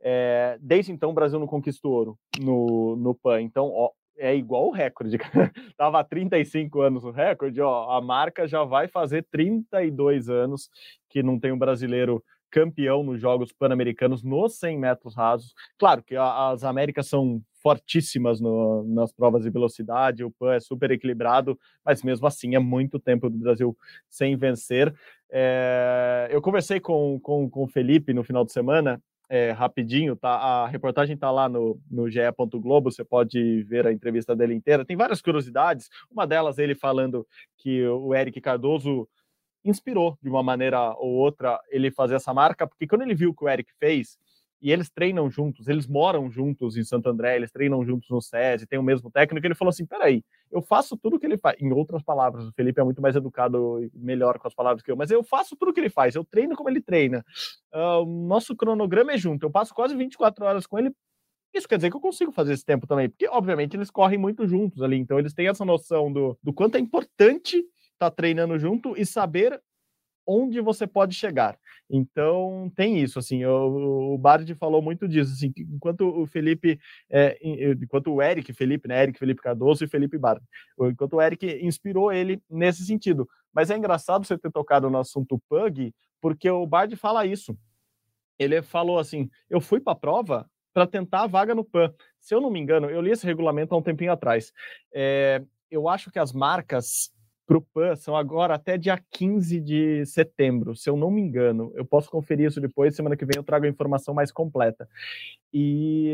[0.00, 3.40] É, desde então o Brasil não conquistou ouro no, no PAN.
[3.40, 5.18] Então, ó, é igual o recorde.
[5.76, 10.68] Tava há 35 anos o recorde, ó, a marca já vai fazer 32 anos
[11.08, 15.54] que não tem um brasileiro campeão nos Jogos Pan-Americanos nos 100 metros rasos.
[15.78, 20.90] Claro que as Américas são fortíssimas no, nas provas de velocidade, o PAN é super
[20.90, 23.76] equilibrado, mas mesmo assim é muito tempo do Brasil
[24.08, 24.92] sem vencer.
[25.30, 30.30] É, eu conversei com, com, com o Felipe no final de semana, é, rapidinho, tá?
[30.30, 32.20] A reportagem está lá no, no GE.
[32.56, 34.84] Globo, você pode ver a entrevista dele inteira.
[34.84, 39.08] Tem várias curiosidades, uma delas ele falando que o Eric Cardoso
[39.64, 43.34] inspirou de uma maneira ou outra ele fazer essa marca, porque quando ele viu o
[43.34, 44.18] que o Eric fez,
[44.62, 48.64] e eles treinam juntos, eles moram juntos em Santo André, eles treinam juntos no SESI,
[48.64, 51.72] tem o mesmo técnico, ele falou assim, peraí, eu faço tudo que ele faz, em
[51.72, 54.96] outras palavras, o Felipe é muito mais educado e melhor com as palavras que eu,
[54.96, 57.24] mas eu faço tudo que ele faz, eu treino como ele treina,
[57.74, 60.92] uh, nosso cronograma é junto, eu passo quase 24 horas com ele,
[61.52, 64.46] isso quer dizer que eu consigo fazer esse tempo também, porque obviamente eles correm muito
[64.46, 67.66] juntos ali, então eles têm essa noção do, do quanto é importante estar
[67.98, 69.60] tá treinando junto e saber
[70.26, 71.58] onde você pode chegar.
[71.88, 76.78] Então tem isso, assim, o, o Bard falou muito disso, assim, enquanto o Felipe,
[77.10, 80.42] é, enquanto o Eric Felipe, né, Eric Felipe Cardoso e Felipe Bard,
[80.80, 83.28] enquanto o Eric inspirou ele nesse sentido.
[83.52, 87.56] Mas é engraçado você ter tocado no assunto Pug, porque o Bard fala isso.
[88.38, 91.92] Ele falou assim: eu fui para a prova para tentar a vaga no PAN.
[92.18, 94.52] Se eu não me engano, eu li esse regulamento há um tempinho atrás.
[94.92, 97.12] É, eu acho que as marcas
[97.46, 101.72] para o PAN são agora até dia 15 de setembro, se eu não me engano.
[101.74, 104.88] Eu posso conferir isso depois, semana que vem eu trago a informação mais completa.
[105.52, 106.12] E,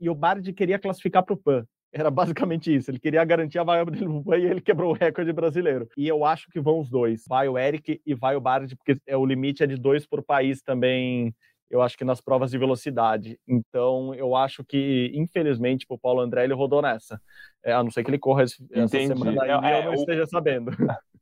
[0.00, 1.66] e o Bard queria classificar para o PAN.
[1.92, 2.90] Era basicamente isso.
[2.90, 5.88] Ele queria garantir a vaga dele PAN e ele quebrou o recorde brasileiro.
[5.96, 7.24] E eu acho que vão os dois.
[7.28, 10.22] Vai o Eric e vai o Bard, porque é, o limite é de dois por
[10.22, 11.34] país também
[11.72, 13.40] eu acho que nas provas de velocidade.
[13.48, 17.18] Então, eu acho que, infelizmente, o Paulo André ele rodou nessa.
[17.64, 19.06] É, a não ser que ele corra essa Entendi.
[19.06, 19.94] semana não, é, eu não o...
[19.94, 20.70] esteja sabendo.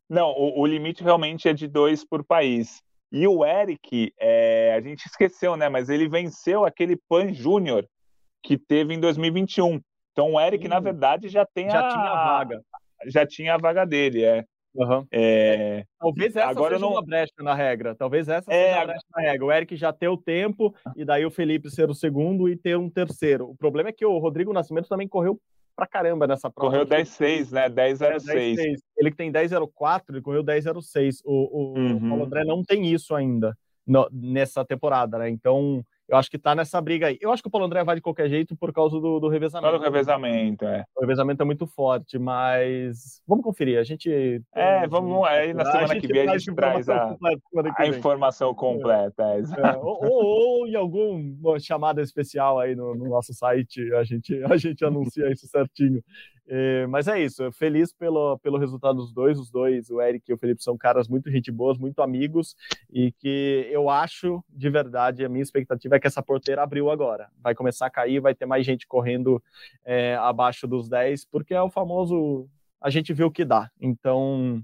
[0.08, 2.82] Não, o, o, limite realmente é de dois por país.
[3.12, 5.68] E o Eric, é, a gente esqueceu, né?
[5.68, 7.86] Mas ele venceu aquele Pan Júnior
[8.42, 9.80] que teve em 2021.
[10.10, 11.88] Então o Eric, na verdade, já tem já a...
[11.92, 12.60] tinha a vaga.
[13.06, 14.44] Já tinha a vaga dele, é.
[14.74, 15.06] Uhum.
[15.10, 15.84] É...
[15.98, 16.92] Talvez essa Agora seja não...
[16.92, 17.94] uma brecha na regra.
[17.94, 18.66] Talvez essa é...
[18.66, 19.46] seja uma brecha na regra.
[19.46, 22.76] O Eric já ter o tempo e daí o Felipe ser o segundo e ter
[22.76, 23.50] um terceiro.
[23.50, 25.40] O problema é que o Rodrigo Nascimento também correu
[25.74, 26.70] pra caramba nessa prova.
[26.70, 27.68] Correu 10-6, né?
[27.68, 28.58] 10-06.
[28.58, 31.20] É, ele que tem 10-04, ele correu 10-06.
[31.24, 31.96] O, o, uhum.
[31.96, 33.56] o Paulo André não tem isso ainda
[33.86, 35.28] no, nessa temporada, né?
[35.28, 37.18] Então eu acho que tá nessa briga aí.
[37.20, 39.72] Eu acho que o Paulo André vai de qualquer jeito por causa do, do revezamento.
[39.72, 40.84] Só do revezamento, é.
[40.96, 43.78] O revezamento é muito forte, mas vamos conferir.
[43.78, 44.42] A gente.
[44.52, 45.24] É, vamos.
[45.28, 47.16] Aí na semana que vem a gente traz a,
[47.76, 49.22] a informação completa.
[49.22, 49.70] É.
[49.70, 54.42] É, ou, ou, ou, em alguma chamada especial aí no, no, nosso site, a gente,
[54.44, 56.02] a gente anuncia isso certinho.
[56.52, 59.38] É, mas é isso, feliz pelo, pelo resultado dos dois.
[59.38, 62.56] Os dois, o Eric e o Felipe, são caras muito gente boas, muito amigos,
[62.92, 67.30] e que eu acho, de verdade, a minha expectativa é que essa porteira abriu agora.
[67.40, 69.40] Vai começar a cair, vai ter mais gente correndo
[69.84, 72.48] é, abaixo dos 10, porque é o famoso
[72.80, 73.70] a gente vê o que dá.
[73.80, 74.60] Então,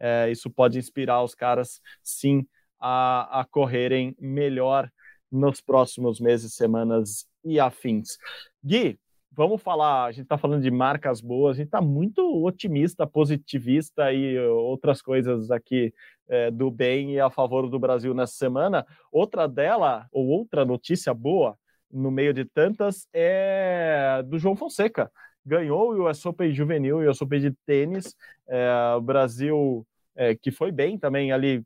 [0.00, 2.44] é, isso pode inspirar os caras, sim,
[2.80, 4.90] a, a correrem melhor
[5.30, 8.18] nos próximos meses, semanas e afins.
[8.64, 8.98] Gui,
[9.32, 14.12] vamos falar, a gente está falando de marcas boas, a gente está muito otimista, positivista
[14.12, 15.94] e outras coisas aqui
[16.28, 18.86] é, do bem e a favor do Brasil nessa semana.
[19.10, 21.56] Outra dela, ou outra notícia boa,
[21.90, 25.10] no meio de tantas, é do João Fonseca.
[25.44, 28.14] Ganhou o US Open Juvenil e o US Open de tênis.
[28.48, 31.64] É, o Brasil, é, que foi bem também ali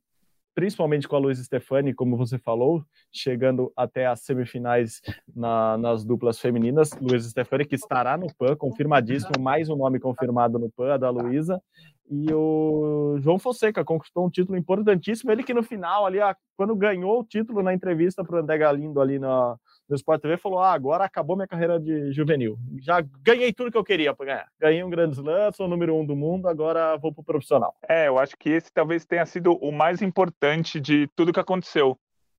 [0.55, 5.01] principalmente com a Luiz Stefani, como você falou, chegando até as semifinais
[5.35, 6.91] na, nas duplas femininas.
[7.01, 11.11] Luiz Stefani, que estará no PAN, confirmadíssimo, mais um nome confirmado no PAN, a da
[11.11, 11.61] Luísa.
[12.09, 15.33] E o João Fonseca conquistou um título importantíssimo.
[15.33, 16.19] Ele que no final, ali,
[16.57, 19.57] quando ganhou o título na entrevista para o André Galindo ali na,
[19.89, 22.59] no Sport TV, falou: ah, agora acabou minha carreira de juvenil.
[22.81, 24.49] Já ganhei tudo que eu queria para ganhar.
[24.59, 27.75] Ganhei um grande slam, sou o número um do mundo, agora vou para o profissional.
[27.89, 31.99] É, eu acho que esse talvez tenha sido o mais importante de tudo que aconteceu.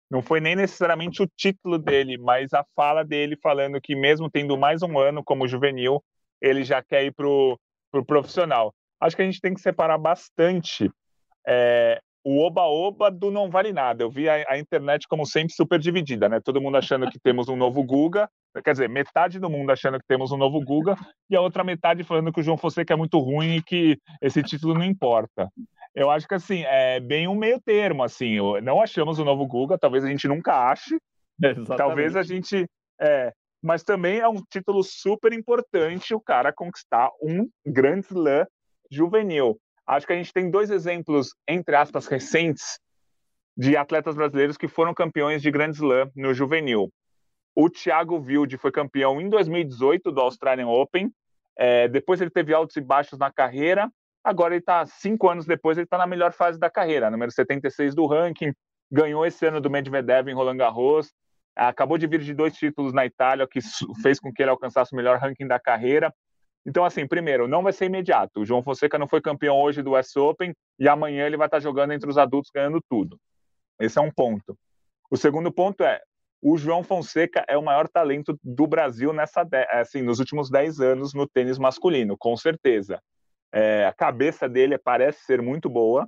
[0.09, 4.57] Não foi nem necessariamente o título dele, mas a fala dele falando que, mesmo tendo
[4.57, 6.03] mais um ano como juvenil,
[6.39, 7.57] ele já quer ir para o
[7.91, 8.73] pro profissional.
[8.99, 10.91] Acho que a gente tem que separar bastante
[11.47, 14.03] é, o oba-oba do não vale nada.
[14.03, 16.39] Eu vi a, a, internet, como sempre, super dividida, né?
[16.43, 18.27] Todo mundo achando que temos um novo Guga,
[18.63, 20.97] quer dizer, metade do mundo achando que temos um novo Guga,
[21.29, 24.41] e a outra metade falando que o João Fonseca é muito ruim e que esse
[24.41, 25.47] título não importa.
[25.93, 29.77] Eu acho que, assim, é bem um meio termo, assim, não achamos o novo Guga,
[29.77, 30.97] talvez a gente nunca ache,
[31.39, 31.77] Exatamente.
[31.77, 32.65] talvez a gente...
[32.99, 38.45] É, mas também é um título super importante o cara conquistar um Grand Slam
[38.91, 39.59] juvenil.
[39.87, 42.79] Acho que a gente tem dois exemplos, entre aspas, recentes,
[43.57, 46.91] de atletas brasileiros que foram campeões de Grand Slam no juvenil.
[47.55, 51.09] O Thiago Wilde foi campeão em 2018 do Australian Open.
[51.57, 53.89] É, depois ele teve altos e baixos na carreira.
[54.21, 57.95] Agora ele está cinco anos depois, ele está na melhor fase da carreira, número 76
[57.95, 58.51] do ranking.
[58.91, 61.13] Ganhou esse ano do Medvedev em Roland Garros.
[61.55, 63.59] Acabou de vir de dois títulos na Itália, que
[64.01, 66.13] fez com que ele alcançasse o melhor ranking da carreira.
[66.65, 68.41] Então, assim, primeiro, não vai ser imediato.
[68.41, 71.59] O João Fonseca não foi campeão hoje do US Open e amanhã ele vai estar
[71.59, 73.19] jogando entre os adultos ganhando tudo.
[73.79, 74.57] Esse é um ponto.
[75.11, 76.01] O segundo ponto é,
[76.41, 81.13] o João Fonseca é o maior talento do Brasil nessa, assim, nos últimos 10 anos
[81.13, 83.01] no tênis masculino, com certeza.
[83.53, 86.07] É, a cabeça dele parece ser muito boa.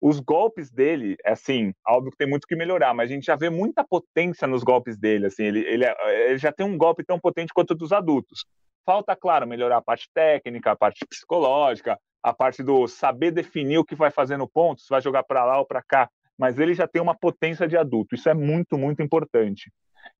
[0.00, 3.50] Os golpes dele, assim, óbvio que tem muito que melhorar, mas a gente já vê
[3.50, 5.26] muita potência nos golpes dele.
[5.26, 8.44] Assim, ele, ele, ele já tem um golpe tão potente quanto o dos adultos.
[8.86, 13.84] Falta, claro, melhorar a parte técnica, a parte psicológica, a parte do saber definir o
[13.84, 16.08] que vai fazer no ponto, se vai jogar para lá ou para cá.
[16.38, 18.14] Mas ele já tem uma potência de adulto.
[18.14, 19.72] Isso é muito, muito importante.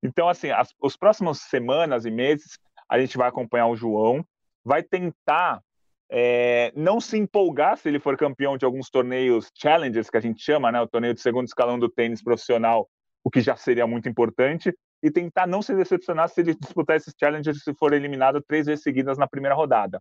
[0.03, 2.59] Então, assim, as, os próximas semanas e meses,
[2.89, 4.25] a gente vai acompanhar o João,
[4.65, 5.63] vai tentar
[6.11, 10.43] é, não se empolgar se ele for campeão de alguns torneios challengers, que a gente
[10.43, 12.89] chama, né, o torneio de segundo escalão do tênis profissional,
[13.23, 17.15] o que já seria muito importante, e tentar não se decepcionar se ele disputar esses
[17.19, 20.01] challengers se for eliminado três vezes seguidas na primeira rodada.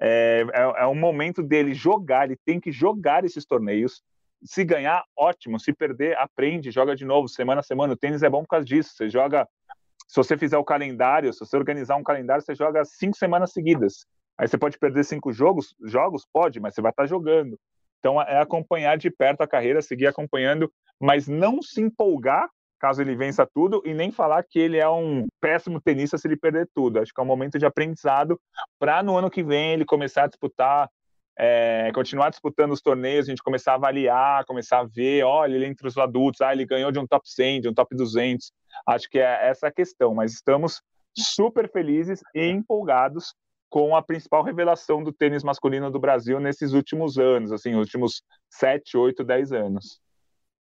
[0.00, 4.02] É, é, é um momento dele jogar, ele tem que jogar esses torneios.
[4.42, 5.60] Se ganhar, ótimo.
[5.60, 7.92] Se perder, aprende, joga de novo, semana a semana.
[7.92, 8.94] O tênis é bom por causa disso.
[8.94, 9.46] Você joga.
[10.08, 14.06] Se você fizer o calendário, se você organizar um calendário, você joga cinco semanas seguidas.
[14.40, 17.58] Aí você pode perder cinco jogos, jogos pode, mas você vai estar jogando.
[17.98, 23.14] Então é acompanhar de perto a carreira, seguir acompanhando, mas não se empolgar caso ele
[23.14, 26.98] vença tudo e nem falar que ele é um péssimo tenista se ele perder tudo.
[26.98, 28.40] Acho que é um momento de aprendizado
[28.78, 30.88] para no ano que vem ele começar a disputar,
[31.38, 35.66] é, continuar disputando os torneios, a gente começar a avaliar, começar a ver, olha, ele
[35.66, 38.50] entre os adultos, ah, ele ganhou de um top 100, de um top 200.
[38.86, 40.80] Acho que é essa a questão, mas estamos
[41.14, 43.34] super felizes e empolgados
[43.70, 48.98] com a principal revelação do tênis masculino do Brasil nesses últimos anos, assim, últimos 7,
[48.98, 50.00] 8, 10 anos.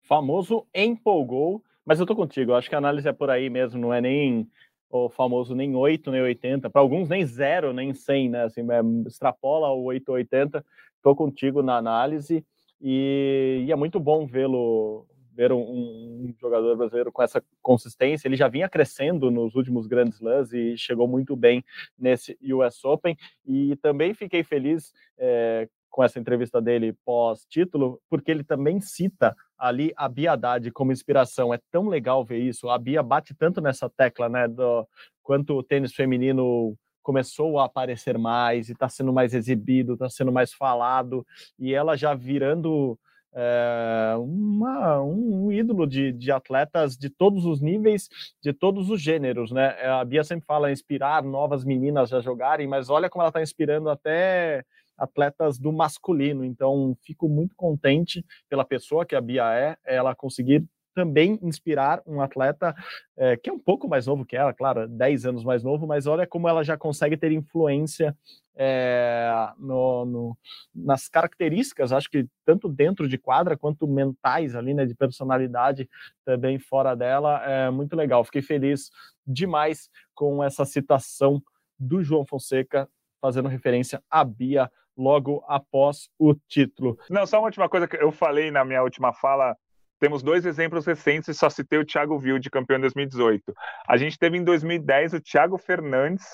[0.03, 3.82] Famoso empolgou, mas eu tô contigo, eu acho que a análise é por aí mesmo,
[3.82, 4.47] não é nem
[4.91, 9.07] o famoso nem 8, nem 80, para alguns nem 0, nem 100, né, assim, é,
[9.07, 10.64] extrapola o 8 80,
[11.01, 12.45] tô contigo na análise,
[12.82, 15.05] e, e é muito bom vê-lo
[15.40, 18.28] ver um, um, jogador brasileiro com essa consistência.
[18.28, 21.64] Ele já vinha crescendo nos últimos grandes slams e chegou muito bem
[21.98, 23.16] nesse US Open.
[23.46, 29.94] E também fiquei feliz é, com essa entrevista dele pós-título, porque ele também cita ali
[29.96, 31.54] a Bia Haddad como inspiração.
[31.54, 32.70] É tão legal ver isso.
[32.70, 34.86] A Bia bate tanto nessa tecla, né, do
[35.24, 40.34] quanto o tênis feminino começou a aparecer mais e está sendo mais exibido, está sendo
[40.34, 41.26] mais falado,
[41.58, 43.00] e ela já virando
[43.34, 48.10] é, uma, um ídolo de, de atletas de todos os níveis,
[48.42, 49.76] de todos os gêneros, né?
[49.80, 53.42] Eh, a Bia sempre fala inspirar novas meninas a jogarem, mas olha como ela está
[53.42, 54.64] inspirando até
[54.98, 56.44] atletas do masculino.
[56.44, 62.22] Então, fico muito contente pela pessoa que a Bia é, ela conseguir também inspirar um
[62.22, 62.76] atleta
[63.18, 66.08] é, que é um pouco mais novo que ela, claro, 10 anos mais novo, mas
[66.08, 68.16] olha como ela já consegue ter influência
[68.56, 70.38] é, no, no,
[70.76, 75.90] nas características, acho que tanto dentro de quadra quanto mentais ali, né, de personalidade
[76.26, 78.24] também fora dela, é muito legal.
[78.26, 78.90] Fiquei feliz
[79.26, 81.42] demais com essa citação
[81.80, 82.90] do João Fonseca,
[83.22, 87.00] fazendo referência à Bia logo após o título.
[87.10, 89.56] Não, só uma última coisa que eu falei na minha última fala
[90.00, 93.54] temos dois exemplos recentes, só citei o Thiago Wilde, campeão em 2018.
[93.88, 96.26] A gente teve em 2010 o Thiago Fernandes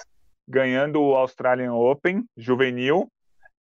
[0.48, 3.10] ganhando o Australian Open juvenil.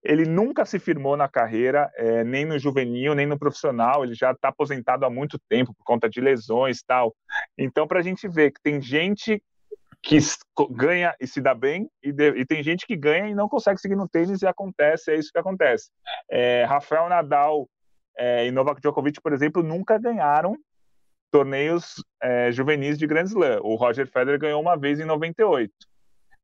[0.04, 4.04] Ele nunca se firmou na carreira, é, nem no juvenil, nem no profissional.
[4.04, 7.16] Ele já está aposentado há muito tempo por conta de lesões tal.
[7.58, 9.42] Então, para a gente ver que tem gente
[10.04, 10.20] que
[10.70, 13.82] ganha e se dá bem, e, de, e, tem gente que ganha e não consegue
[13.82, 15.90] seguir no tênis, e acontece, é isso que acontece.
[16.30, 17.68] É, Rafael Nadal
[18.18, 20.58] é, e Novak Djokovic, por exemplo, nunca ganharam
[21.32, 23.60] torneios é, juvenis de Grand Slam.
[23.62, 25.74] O Roger Federer ganhou uma vez em 98,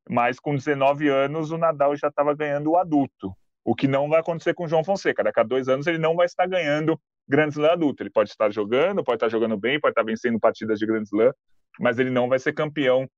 [0.08, 4.20] mas com 19 anos o Nadal já estava ganhando o adulto, o que não vai
[4.20, 5.24] acontecer com o João Fonseca.
[5.24, 8.02] Daqui a dois anos ele não vai estar ganhando Grand Slam adulto.
[8.02, 11.32] Ele pode estar jogando, pode estar jogando bem, pode estar vencendo partidas de Grand Slam,
[11.80, 13.08] mas ele não vai ser campeão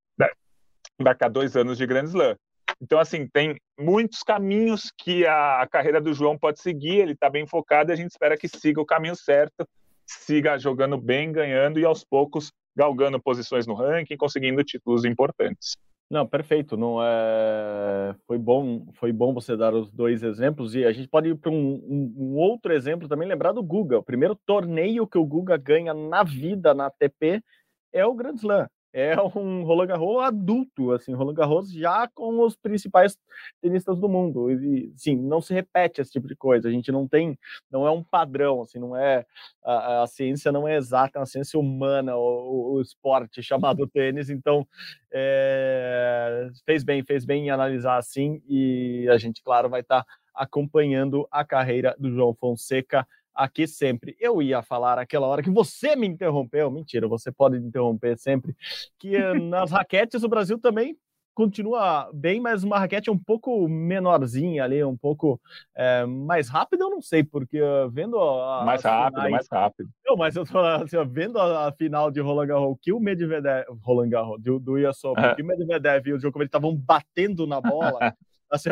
[1.00, 2.36] daqui a dois anos de Grand Slam.
[2.80, 7.46] Então, assim, tem muitos caminhos que a, carreira do João pode seguir, ele está bem
[7.46, 9.66] focado e a gente espera que siga o caminho certo,
[10.06, 15.76] siga jogando bem, ganhando e aos poucos galgando posições no ranking, conseguindo títulos importantes.
[16.10, 16.76] Não, perfeito.
[16.76, 18.14] Não é...
[18.26, 21.50] foi bom, foi bom você dar os dois exemplos e a gente pode ir para
[21.50, 23.28] um, um, um, outro exemplo também.
[23.28, 23.98] Lembrar do Guga.
[23.98, 27.42] O primeiro torneio que o Guga ganha na vida na ATP
[27.92, 32.54] é o Grand Slam é um Roland Garros adulto, assim, Roland Garros já com os
[32.56, 33.18] principais
[33.60, 34.52] tenistas do mundo.
[34.52, 36.68] E, sim, não se repete esse tipo de coisa.
[36.68, 37.36] A gente não tem,
[37.68, 39.26] não é um padrão, assim, não é
[39.64, 44.30] a, a ciência não é exata, é uma ciência humana, o, o esporte chamado tênis.
[44.30, 44.64] Então,
[45.12, 50.14] é, fez bem, fez bem em analisar assim e a gente, claro, vai estar tá
[50.32, 53.04] acompanhando a carreira do João Fonseca
[53.34, 54.16] aqui sempre.
[54.20, 58.56] Eu ia falar aquela hora que você me interrompeu, mentira, você pode interromper sempre,
[58.98, 60.96] que eh, nas raquetes o Brasil também
[61.34, 65.40] continua bem, mas uma raquete um pouco menorzinha ali, um pouco
[65.74, 69.90] é, mais rápida, eu não sei, porque uh, vendo a, mais rápido, finais, mais rápido.
[70.06, 73.64] Não, mas eu tô assim, vendo a, a, final de Roland Garros, que o Medvedev,
[73.82, 75.34] Roland Garros, do, do Open, é.
[75.34, 77.98] que o Medvedev e o Djokovic estavam batendo na bola,
[78.50, 78.70] assim,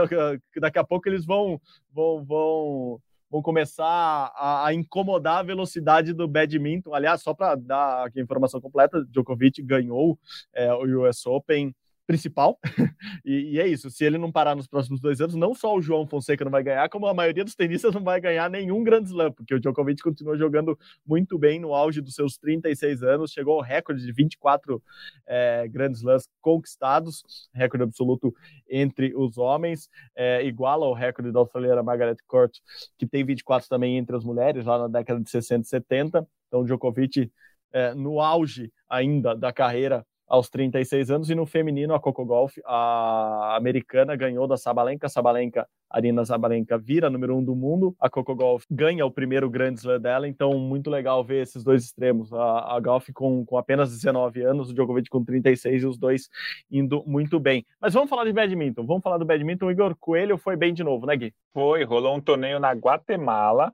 [0.57, 1.61] daqui a pouco eles vão
[1.93, 3.01] vão vão
[3.33, 6.95] vão começar a, a, incomodar a velocidade do badminton.
[6.95, 10.19] Aliás, só para dar aqui a informação completa, Djokovic ganhou
[10.53, 11.75] é, o US Open
[12.07, 12.59] principal.
[13.25, 13.91] e, e, é isso.
[13.91, 16.63] Se ele não parar nos próximos dois anos, não só o João Fonseca não vai
[16.63, 20.03] ganhar, como a maioria dos tenistas não vai ganhar nenhum Grand Slam, porque o Djokovic
[20.03, 24.83] continua jogando muito bem no auge dos seus 36 anos, chegou ao recorde de 24
[25.27, 27.23] é, Grand Slams conquistados,
[27.55, 28.35] recorde absoluto
[28.69, 32.59] entre os homens, é, igual ao recorde da australiana Margaret Court,
[32.99, 36.29] que tem 24 também entre as mulheres, lá na década de 60 e 70.
[36.49, 37.31] Então, o Djokovic,
[37.73, 42.57] é, no auge ainda da carreira, aos 36 anos, e no feminino, a Coco Golf,
[42.65, 45.07] a americana, ganhou da Sabalenka.
[45.07, 47.95] Sabalenka, Arina Sabalenka, vira número um do mundo.
[48.01, 51.85] A Coco Golf ganha o primeiro Grand Slam dela, então muito legal ver esses dois
[51.85, 52.33] extremos.
[52.33, 56.31] A, a Golf com, com apenas 19 anos, o Djokovic com 36 e os dois
[56.71, 57.67] indo muito bem.
[57.79, 58.87] Mas vamos falar de badminton.
[58.87, 59.67] Vamos falar do badminton.
[59.67, 61.35] O Igor Coelho foi bem de novo, né, Gui?
[61.53, 63.71] Foi, rolou um torneio na Guatemala,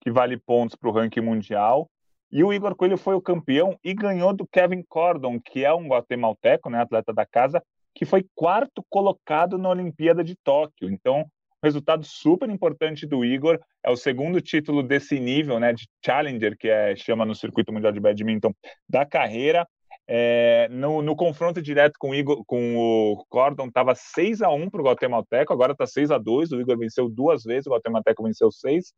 [0.00, 1.90] que vale pontos para o ranking mundial.
[2.30, 5.88] E o Igor Coelho foi o campeão e ganhou do Kevin Cordon, que é um
[5.88, 7.62] guatemalteco, né, atleta da casa,
[7.94, 10.90] que foi quarto colocado na Olimpíada de Tóquio.
[10.90, 11.24] Então,
[11.62, 13.58] resultado super importante do Igor.
[13.84, 17.92] É o segundo título desse nível, né, de Challenger, que é, chama no circuito mundial
[17.92, 18.52] de badminton
[18.88, 19.66] da carreira.
[20.10, 24.70] É, no, no, confronto direto com o, Igor, com o Cordon, estava 6 a 1
[24.70, 28.22] para o Guatemalteco, agora está 6 a 2 O Igor venceu duas vezes, o Guatemalteco
[28.22, 28.94] venceu seis.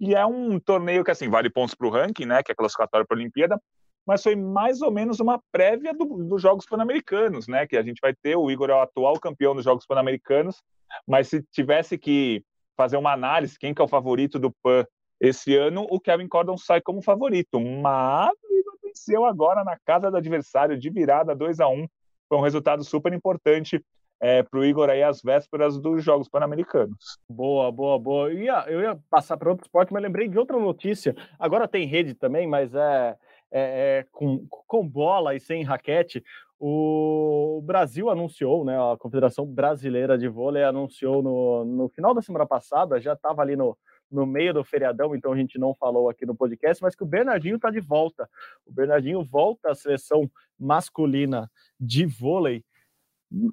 [0.00, 3.06] E é um torneio que, assim, vale pontos para o ranking, né, que é classificatório
[3.06, 3.60] para a Olimpíada,
[4.04, 8.00] mas foi mais ou menos uma prévia do, dos Jogos Pan-Americanos, né, que a gente
[8.00, 8.34] vai ter.
[8.34, 10.56] O Igor é o atual campeão dos Jogos Pan-Americanos,
[11.06, 12.42] mas se tivesse que
[12.76, 14.84] fazer uma análise, quem que é o favorito do PAN
[15.20, 17.60] esse ano, o Kevin Cordon sai como favorito.
[17.60, 18.30] Mas
[19.00, 21.86] venceu agora na casa do adversário de virada 2 a 1
[22.28, 23.82] Foi um resultado super importante
[24.20, 27.18] é, para o Igor aí às vésperas dos Jogos Pan-Americanos.
[27.28, 28.30] Boa, boa, boa.
[28.30, 31.16] Eu ia, eu ia passar para outro esporte, mas lembrei de outra notícia.
[31.38, 33.16] Agora tem rede também, mas é,
[33.50, 33.60] é,
[34.00, 36.22] é com, com bola e sem raquete.
[36.58, 42.46] O Brasil anunciou, né, a Confederação Brasileira de Vôlei anunciou no, no final da semana
[42.46, 43.74] passada, já estava ali no,
[44.10, 47.06] no meio do feriadão, então a gente não falou aqui no podcast, mas que o
[47.06, 48.28] Bernardinho está de volta.
[48.66, 52.64] O Bernardinho volta à seleção masculina de vôlei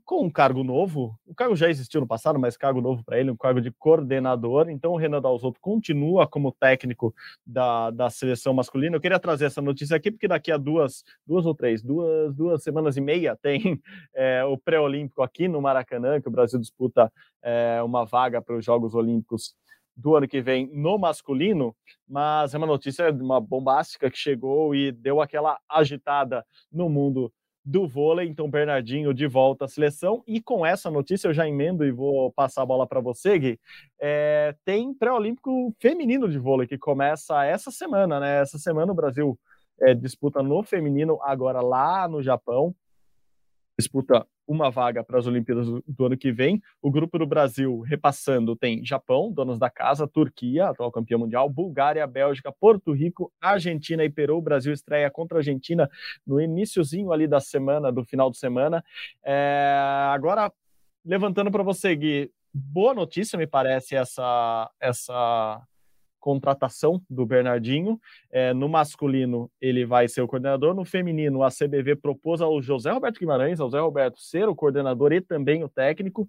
[0.03, 1.17] com um cargo novo.
[1.25, 4.69] O cargo já existiu no passado, mas cargo novo para ele, um cargo de coordenador.
[4.69, 7.13] Então o Renan Dalzotto continua como técnico
[7.45, 8.95] da, da seleção masculina.
[8.95, 12.63] Eu queria trazer essa notícia aqui, porque daqui a duas, duas ou três, duas, duas
[12.63, 13.79] semanas e meia tem
[14.15, 17.11] é, o pré-olímpico aqui no Maracanã, que o Brasil disputa
[17.43, 19.55] é, uma vaga para os Jogos Olímpicos
[19.97, 21.75] do ano que vem no masculino,
[22.07, 27.33] mas é uma notícia uma bombástica que chegou e deu aquela agitada no mundo
[27.65, 28.29] do vôlei.
[28.29, 30.23] Então, Bernardinho de volta à seleção.
[30.27, 33.59] E com essa notícia eu já emendo e vou passar a bola para você, Gui.
[33.99, 38.41] É, tem pré-olímpico feminino de vôlei que começa essa semana, né?
[38.41, 39.37] Essa semana o Brasil
[39.81, 42.73] é, disputa no feminino agora lá no Japão.
[43.77, 46.61] Disputa uma vaga para as Olimpíadas do, ano que vem.
[46.81, 52.07] O grupo do Brasil, repassando, tem Japão, donos da casa, Turquia, atual campeão mundial, Bulgária,
[52.07, 54.37] Bélgica, Porto Rico, Argentina e Peru.
[54.37, 55.89] O Brasil estreia contra a Argentina
[56.25, 58.83] no iníciozinho ali da semana, do final de semana.
[59.23, 59.75] É,
[60.13, 60.51] agora,
[61.05, 65.61] levantando para você, Gui, boa notícia, me parece, essa, essa
[66.19, 67.99] contratação do Bernardinho.
[68.31, 70.73] É, no masculino, ele vai ser o coordenador.
[70.73, 75.21] No feminino, a CBV propôs ao José Roberto Guimarães, ao Roberto, ser o coordenador e
[75.21, 76.27] também o técnico.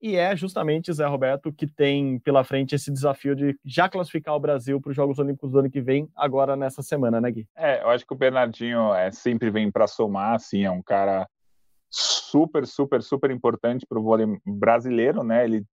[0.00, 4.40] E é justamente Zé Roberto que tem pela frente esse desafio de já classificar o
[4.40, 7.48] Brasil para os Jogos Olímpicos do ano que vem, agora nessa semana, né, Gui?
[7.56, 11.28] É, eu acho que o Bernardinho é, sempre vem para somar, assim, é um cara
[11.90, 15.44] super, super, super importante para o vôlei brasileiro, né?
[15.44, 15.64] Ele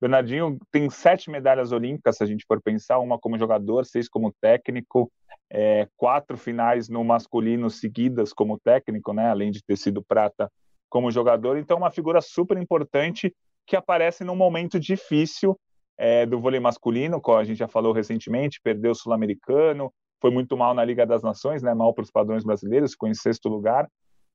[0.00, 4.32] Bernardinho tem sete medalhas olímpicas, se a gente for pensar, uma como jogador, seis como
[4.40, 5.12] técnico,
[5.50, 10.50] é, quatro finais no masculino seguidas como técnico, né, além de ter sido prata
[10.88, 11.58] como jogador.
[11.58, 13.34] Então, uma figura super importante
[13.66, 15.58] que aparece num momento difícil
[15.98, 20.56] é, do vôlei masculino, como a gente já falou recentemente, perdeu o Sul-Americano, foi muito
[20.56, 23.86] mal na Liga das Nações, né, mal para os padrões brasileiros, ficou em sexto lugar,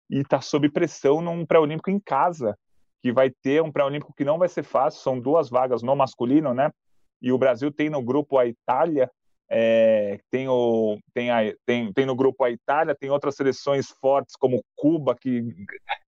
[0.10, 2.56] e está sob pressão num pré-olímpico em casa,
[3.06, 6.56] que vai ter um pré-olímpico que não vai ser fácil, são duas vagas no masculino,
[6.56, 6.72] né?
[7.22, 9.12] E o Brasil tem no grupo a Itália,
[9.48, 14.36] é, tem, o, tem, a, tem, tem no grupo a Itália, tem outras seleções fortes
[14.36, 15.44] como Cuba, que,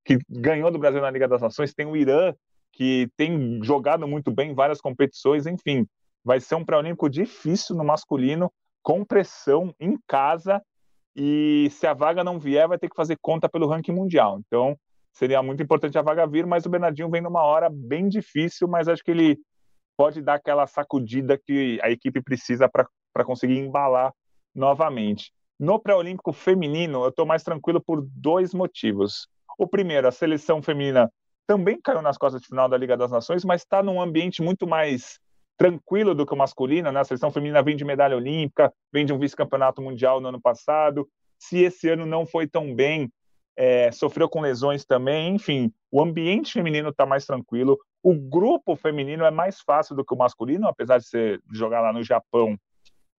[0.04, 2.34] que ganhou do Brasil na Liga das Nações, tem o Irã,
[2.74, 5.86] que tem jogado muito bem em várias competições, enfim,
[6.26, 10.60] vai ser um pré-olímpico difícil no masculino, com pressão em casa,
[11.16, 14.40] e se a vaga não vier, vai ter que fazer conta pelo ranking mundial.
[14.40, 14.76] Então,
[15.12, 18.88] seria muito importante a vaga vir, mas o Bernardinho vem numa hora bem difícil, mas
[18.88, 19.40] acho que ele
[19.98, 24.14] pode dar aquela sacudida que a equipe precisa para conseguir embalar
[24.54, 25.32] novamente.
[25.60, 29.28] No pré-olímpico feminino, eu estou mais tranquilo por dois motivos.
[29.58, 31.12] O primeiro, a seleção feminina
[31.48, 34.68] também caiu nas costas de final da Liga das Nações, mas está num ambiente muito
[34.68, 35.20] mais
[35.58, 37.00] tranquilo do que o masculino, né?
[37.00, 41.10] A seleção feminina vem de medalha olímpica, vem de um vice-campeonato mundial no ano passado.
[41.40, 43.10] Se esse ano não foi tão bem,
[43.58, 47.80] é, sofreu com lesões também, enfim, o ambiente feminino está mais tranquilo.
[48.04, 51.92] O grupo feminino é mais fácil do que o masculino, apesar de você jogar lá
[51.92, 52.56] no Japão.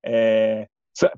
[0.04, 0.68] É,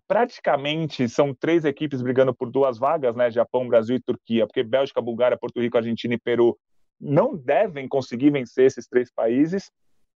[0.08, 3.30] praticamente são três equipes brigando por duas vagas, né?
[3.30, 6.58] Japão, Brasil e Turquia, porque Bélgica, Bulgária, Porto Rico, Argentina e Peru
[6.98, 9.70] não devem conseguir vencer esses três países.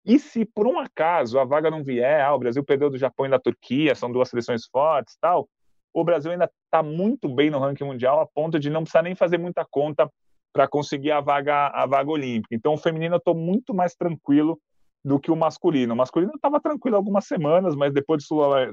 [0.05, 3.25] E se por um acaso a vaga não vier, ah, o Brasil perdeu do Japão
[3.25, 5.47] e da Turquia, são duas seleções fortes, tal,
[5.93, 9.15] o Brasil ainda está muito bem no ranking mundial a ponto de não precisar nem
[9.15, 10.09] fazer muita conta
[10.51, 12.55] para conseguir a vaga a vaga olímpica.
[12.55, 14.59] Então, o feminino eu estou muito mais tranquilo
[15.03, 15.93] do que o masculino.
[15.93, 18.23] O masculino estava tranquilo algumas semanas, mas depois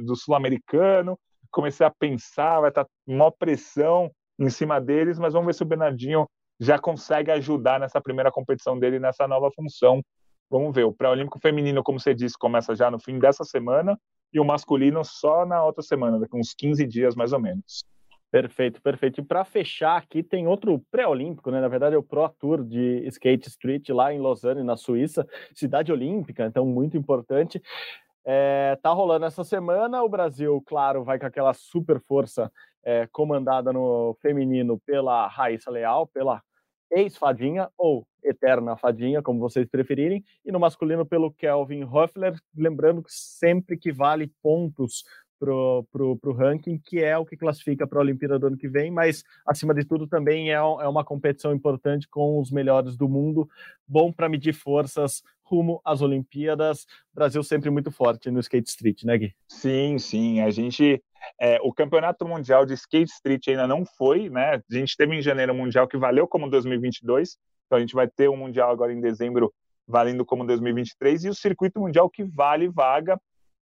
[0.00, 1.18] do sul-americano,
[1.50, 5.62] comecei a pensar, vai estar tá maior pressão em cima deles, mas vamos ver se
[5.62, 6.26] o Bernardinho
[6.60, 10.02] já consegue ajudar nessa primeira competição dele nessa nova função.
[10.51, 10.84] Vamos ver.
[10.84, 13.98] O pré-olímpico feminino, como você disse, começa já no fim dessa semana
[14.32, 17.84] e o masculino só na outra semana, daqui uns 15 dias mais ou menos.
[18.30, 19.20] Perfeito, perfeito.
[19.20, 21.61] E para fechar aqui tem outro pré-olímpico, né?
[21.61, 25.92] Na verdade é o Pro Tour de Skate Street lá em Lausanne, na Suíça, cidade
[25.92, 27.61] olímpica, então muito importante.
[28.24, 30.03] É, tá rolando essa semana.
[30.03, 32.53] O Brasil, claro, vai com aquela super força
[32.84, 36.40] é, comandada no feminino pela Raíssa Leal, pela
[36.91, 43.12] ex-fadinha ou eterna fadinha, como vocês preferirem, e no masculino pelo Kelvin Hoffler, lembrando que
[43.12, 45.05] sempre que vale pontos
[45.41, 48.68] pro, pro, pro ranking, que é o que classifica para a Olimpíada do ano que
[48.68, 53.09] vem, mas acima de tudo também é, é uma competição importante com os melhores do
[53.09, 53.49] mundo,
[53.88, 56.86] bom para medir forças rumo às Olimpíadas.
[57.12, 59.34] Brasil sempre muito forte no skate street, né, Gui?
[59.49, 60.41] Sim, sim.
[60.43, 61.03] A gente.
[61.38, 64.55] É, o campeonato mundial de skate street ainda não foi, né?
[64.55, 67.36] A gente teve em janeiro um mundial que valeu como 2022,
[67.66, 69.53] então a gente vai ter um mundial agora em dezembro
[69.86, 73.20] valendo como 2023 e o circuito mundial que vale vaga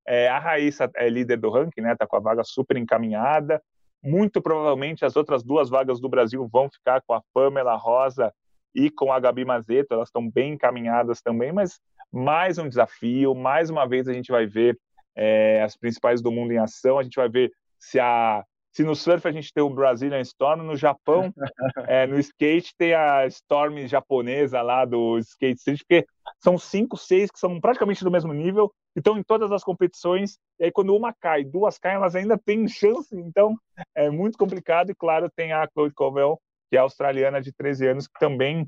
[0.08, 1.94] é, a Raíssa é líder do ranking, né?
[1.94, 3.62] Tá com a vaga super encaminhada.
[4.02, 8.32] Muito provavelmente as outras duas vagas do Brasil vão ficar com a Pamela Rosa
[8.74, 9.92] e com a Gabi Mazeto.
[9.92, 11.78] Elas estão bem encaminhadas também, mas
[12.10, 13.34] mais um desafio.
[13.34, 14.78] Mais uma vez a gente vai ver
[15.14, 16.98] é, as principais do mundo em ação.
[16.98, 18.42] A gente vai ver se a
[18.72, 21.34] se no surf a gente tem o Brazilian Storm, no Japão,
[21.88, 26.06] é, no skate tem a Storm japonesa lá do Skate Street, porque
[26.40, 30.64] são cinco, seis que são praticamente do mesmo nível, estão em todas as competições, e
[30.64, 33.56] aí quando uma cai, duas caem, elas ainda têm chance, então
[33.94, 38.06] é muito complicado, e claro, tem a Chloe Covell, que é australiana de 13 anos,
[38.06, 38.66] que também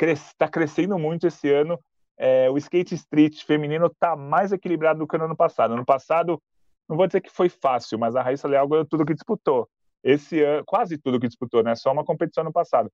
[0.00, 1.78] está crescendo muito esse ano,
[2.18, 5.70] é, o skate street feminino está mais equilibrado do que no ano passado.
[5.70, 6.42] No ano passado,
[6.88, 9.68] não vou dizer que foi fácil, mas a Raíssa Leal ganhou tudo que disputou.
[10.02, 11.76] Esse ano, quase tudo que disputou, né?
[11.76, 12.90] Só uma competição no passado.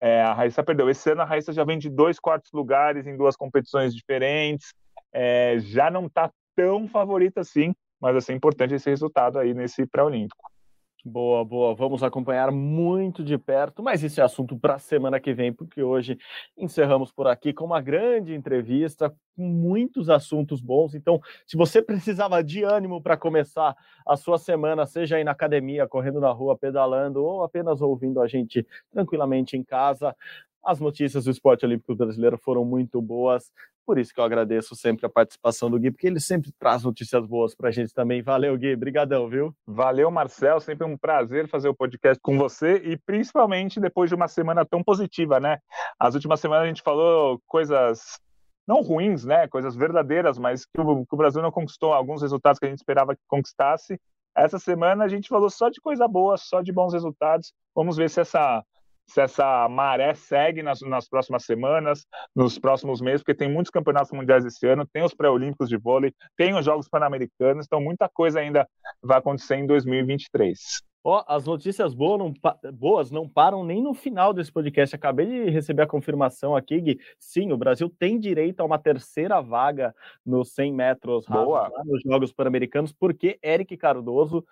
[0.00, 0.88] É, a Raíssa perdeu.
[0.88, 4.72] Esse ano a Raíssa já vem de dois quartos lugares em duas competições diferentes.
[5.12, 9.86] É, já não está tão favorita assim, mas assim, é importante esse resultado aí nesse
[9.86, 10.50] pré-olímpico.
[11.10, 11.74] Boa, boa.
[11.74, 15.82] Vamos acompanhar muito de perto, mas isso é assunto para a semana que vem, porque
[15.82, 16.18] hoje
[16.54, 20.94] encerramos por aqui com uma grande entrevista, com muitos assuntos bons.
[20.94, 23.74] Então, se você precisava de ânimo para começar
[24.06, 28.28] a sua semana, seja aí na academia, correndo na rua, pedalando, ou apenas ouvindo a
[28.28, 30.14] gente tranquilamente em casa,
[30.62, 33.50] as notícias do esporte olímpico brasileiro foram muito boas.
[33.88, 37.24] Por isso que eu agradeço sempre a participação do Gui, porque ele sempre traz notícias
[37.24, 38.20] boas para a gente também.
[38.20, 38.76] Valeu, Gui.
[38.76, 39.56] Brigadão, viu?
[39.66, 40.60] Valeu, Marcel.
[40.60, 44.84] Sempre um prazer fazer o podcast com você e principalmente depois de uma semana tão
[44.84, 45.56] positiva, né?
[45.98, 48.20] As últimas semanas a gente falou coisas
[48.66, 49.48] não ruins, né?
[49.48, 52.80] Coisas verdadeiras, mas que o, que o Brasil não conquistou alguns resultados que a gente
[52.80, 53.98] esperava que conquistasse.
[54.36, 57.54] Essa semana a gente falou só de coisa boa, só de bons resultados.
[57.74, 58.62] Vamos ver se essa
[59.08, 62.06] se essa maré segue nas, nas próximas semanas,
[62.36, 66.12] nos próximos meses, porque tem muitos campeonatos mundiais esse ano, tem os pré-olímpicos de vôlei,
[66.36, 68.68] tem os Jogos Pan-Americanos, então muita coisa ainda
[69.02, 70.58] vai acontecer em 2023.
[71.02, 72.34] Ó, oh, as notícias boas não,
[72.74, 74.94] boas não param nem no final desse podcast.
[74.94, 76.98] Acabei de receber a confirmação aqui, Gui.
[77.18, 79.94] Sim, o Brasil tem direito a uma terceira vaga
[80.26, 84.44] nos 100 metros rasos, lá nos Jogos Pan-Americanos, porque Eric Cardoso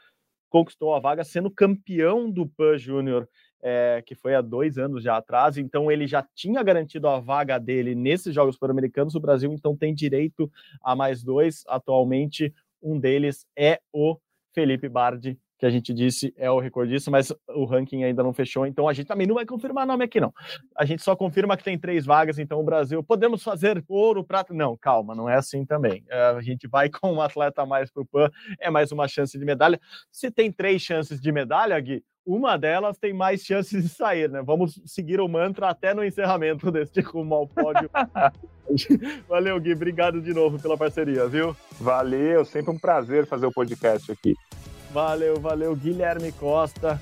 [0.49, 3.29] conquistou a vaga sendo campeão do PAN Júnior
[3.63, 7.59] é, que foi há dois anos já atrás, então ele já tinha garantido a vaga
[7.59, 9.15] dele nesses Jogos Pan-Americanos.
[9.15, 10.51] O Brasil então tem direito
[10.83, 12.55] a mais dois atualmente.
[12.83, 14.19] Um deles é o
[14.55, 18.67] Felipe Bardi, que a gente disse é o recordista, mas o ranking ainda não fechou,
[18.67, 20.33] então a gente também não vai confirmar nome aqui, não.
[20.77, 24.53] A gente só confirma que tem três vagas, então o Brasil, podemos fazer ouro, prata?
[24.53, 26.05] Não, calma, não é assim também.
[26.09, 28.31] É, a gente vai com um atleta a mais para o PAN,
[28.61, 29.81] é mais uma chance de medalha.
[30.11, 34.43] Se tem três chances de medalha, Gui, uma delas tem mais chances de sair, né?
[34.45, 37.89] Vamos seguir o mantra até no encerramento deste rumo ao pódio.
[39.29, 39.72] Valeu, Gui.
[39.72, 41.57] Obrigado de novo pela parceria, viu?
[41.81, 44.35] Valeu, sempre um prazer fazer o podcast aqui.
[44.93, 47.01] Valeu, valeu, Guilherme Costa.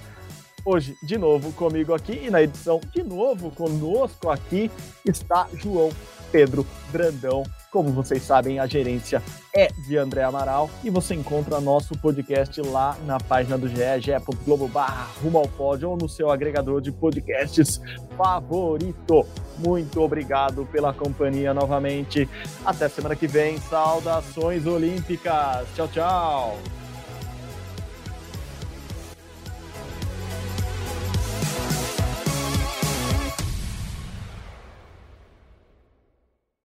[0.64, 4.70] Hoje, de novo comigo aqui e na edição, de novo conosco aqui,
[5.04, 5.90] está João
[6.32, 7.42] Pedro Brandão.
[7.70, 9.22] Como vocês sabem, a gerência
[9.54, 14.66] é de André Amaral e você encontra nosso podcast lá na página do GE, ge.globo
[14.66, 17.78] barra rumo ao pódio ou no seu agregador de podcasts
[18.16, 19.26] favorito.
[19.58, 22.26] Muito obrigado pela companhia novamente.
[22.64, 23.58] Até semana que vem.
[23.58, 25.66] Saudações olímpicas.
[25.74, 26.83] Tchau, tchau.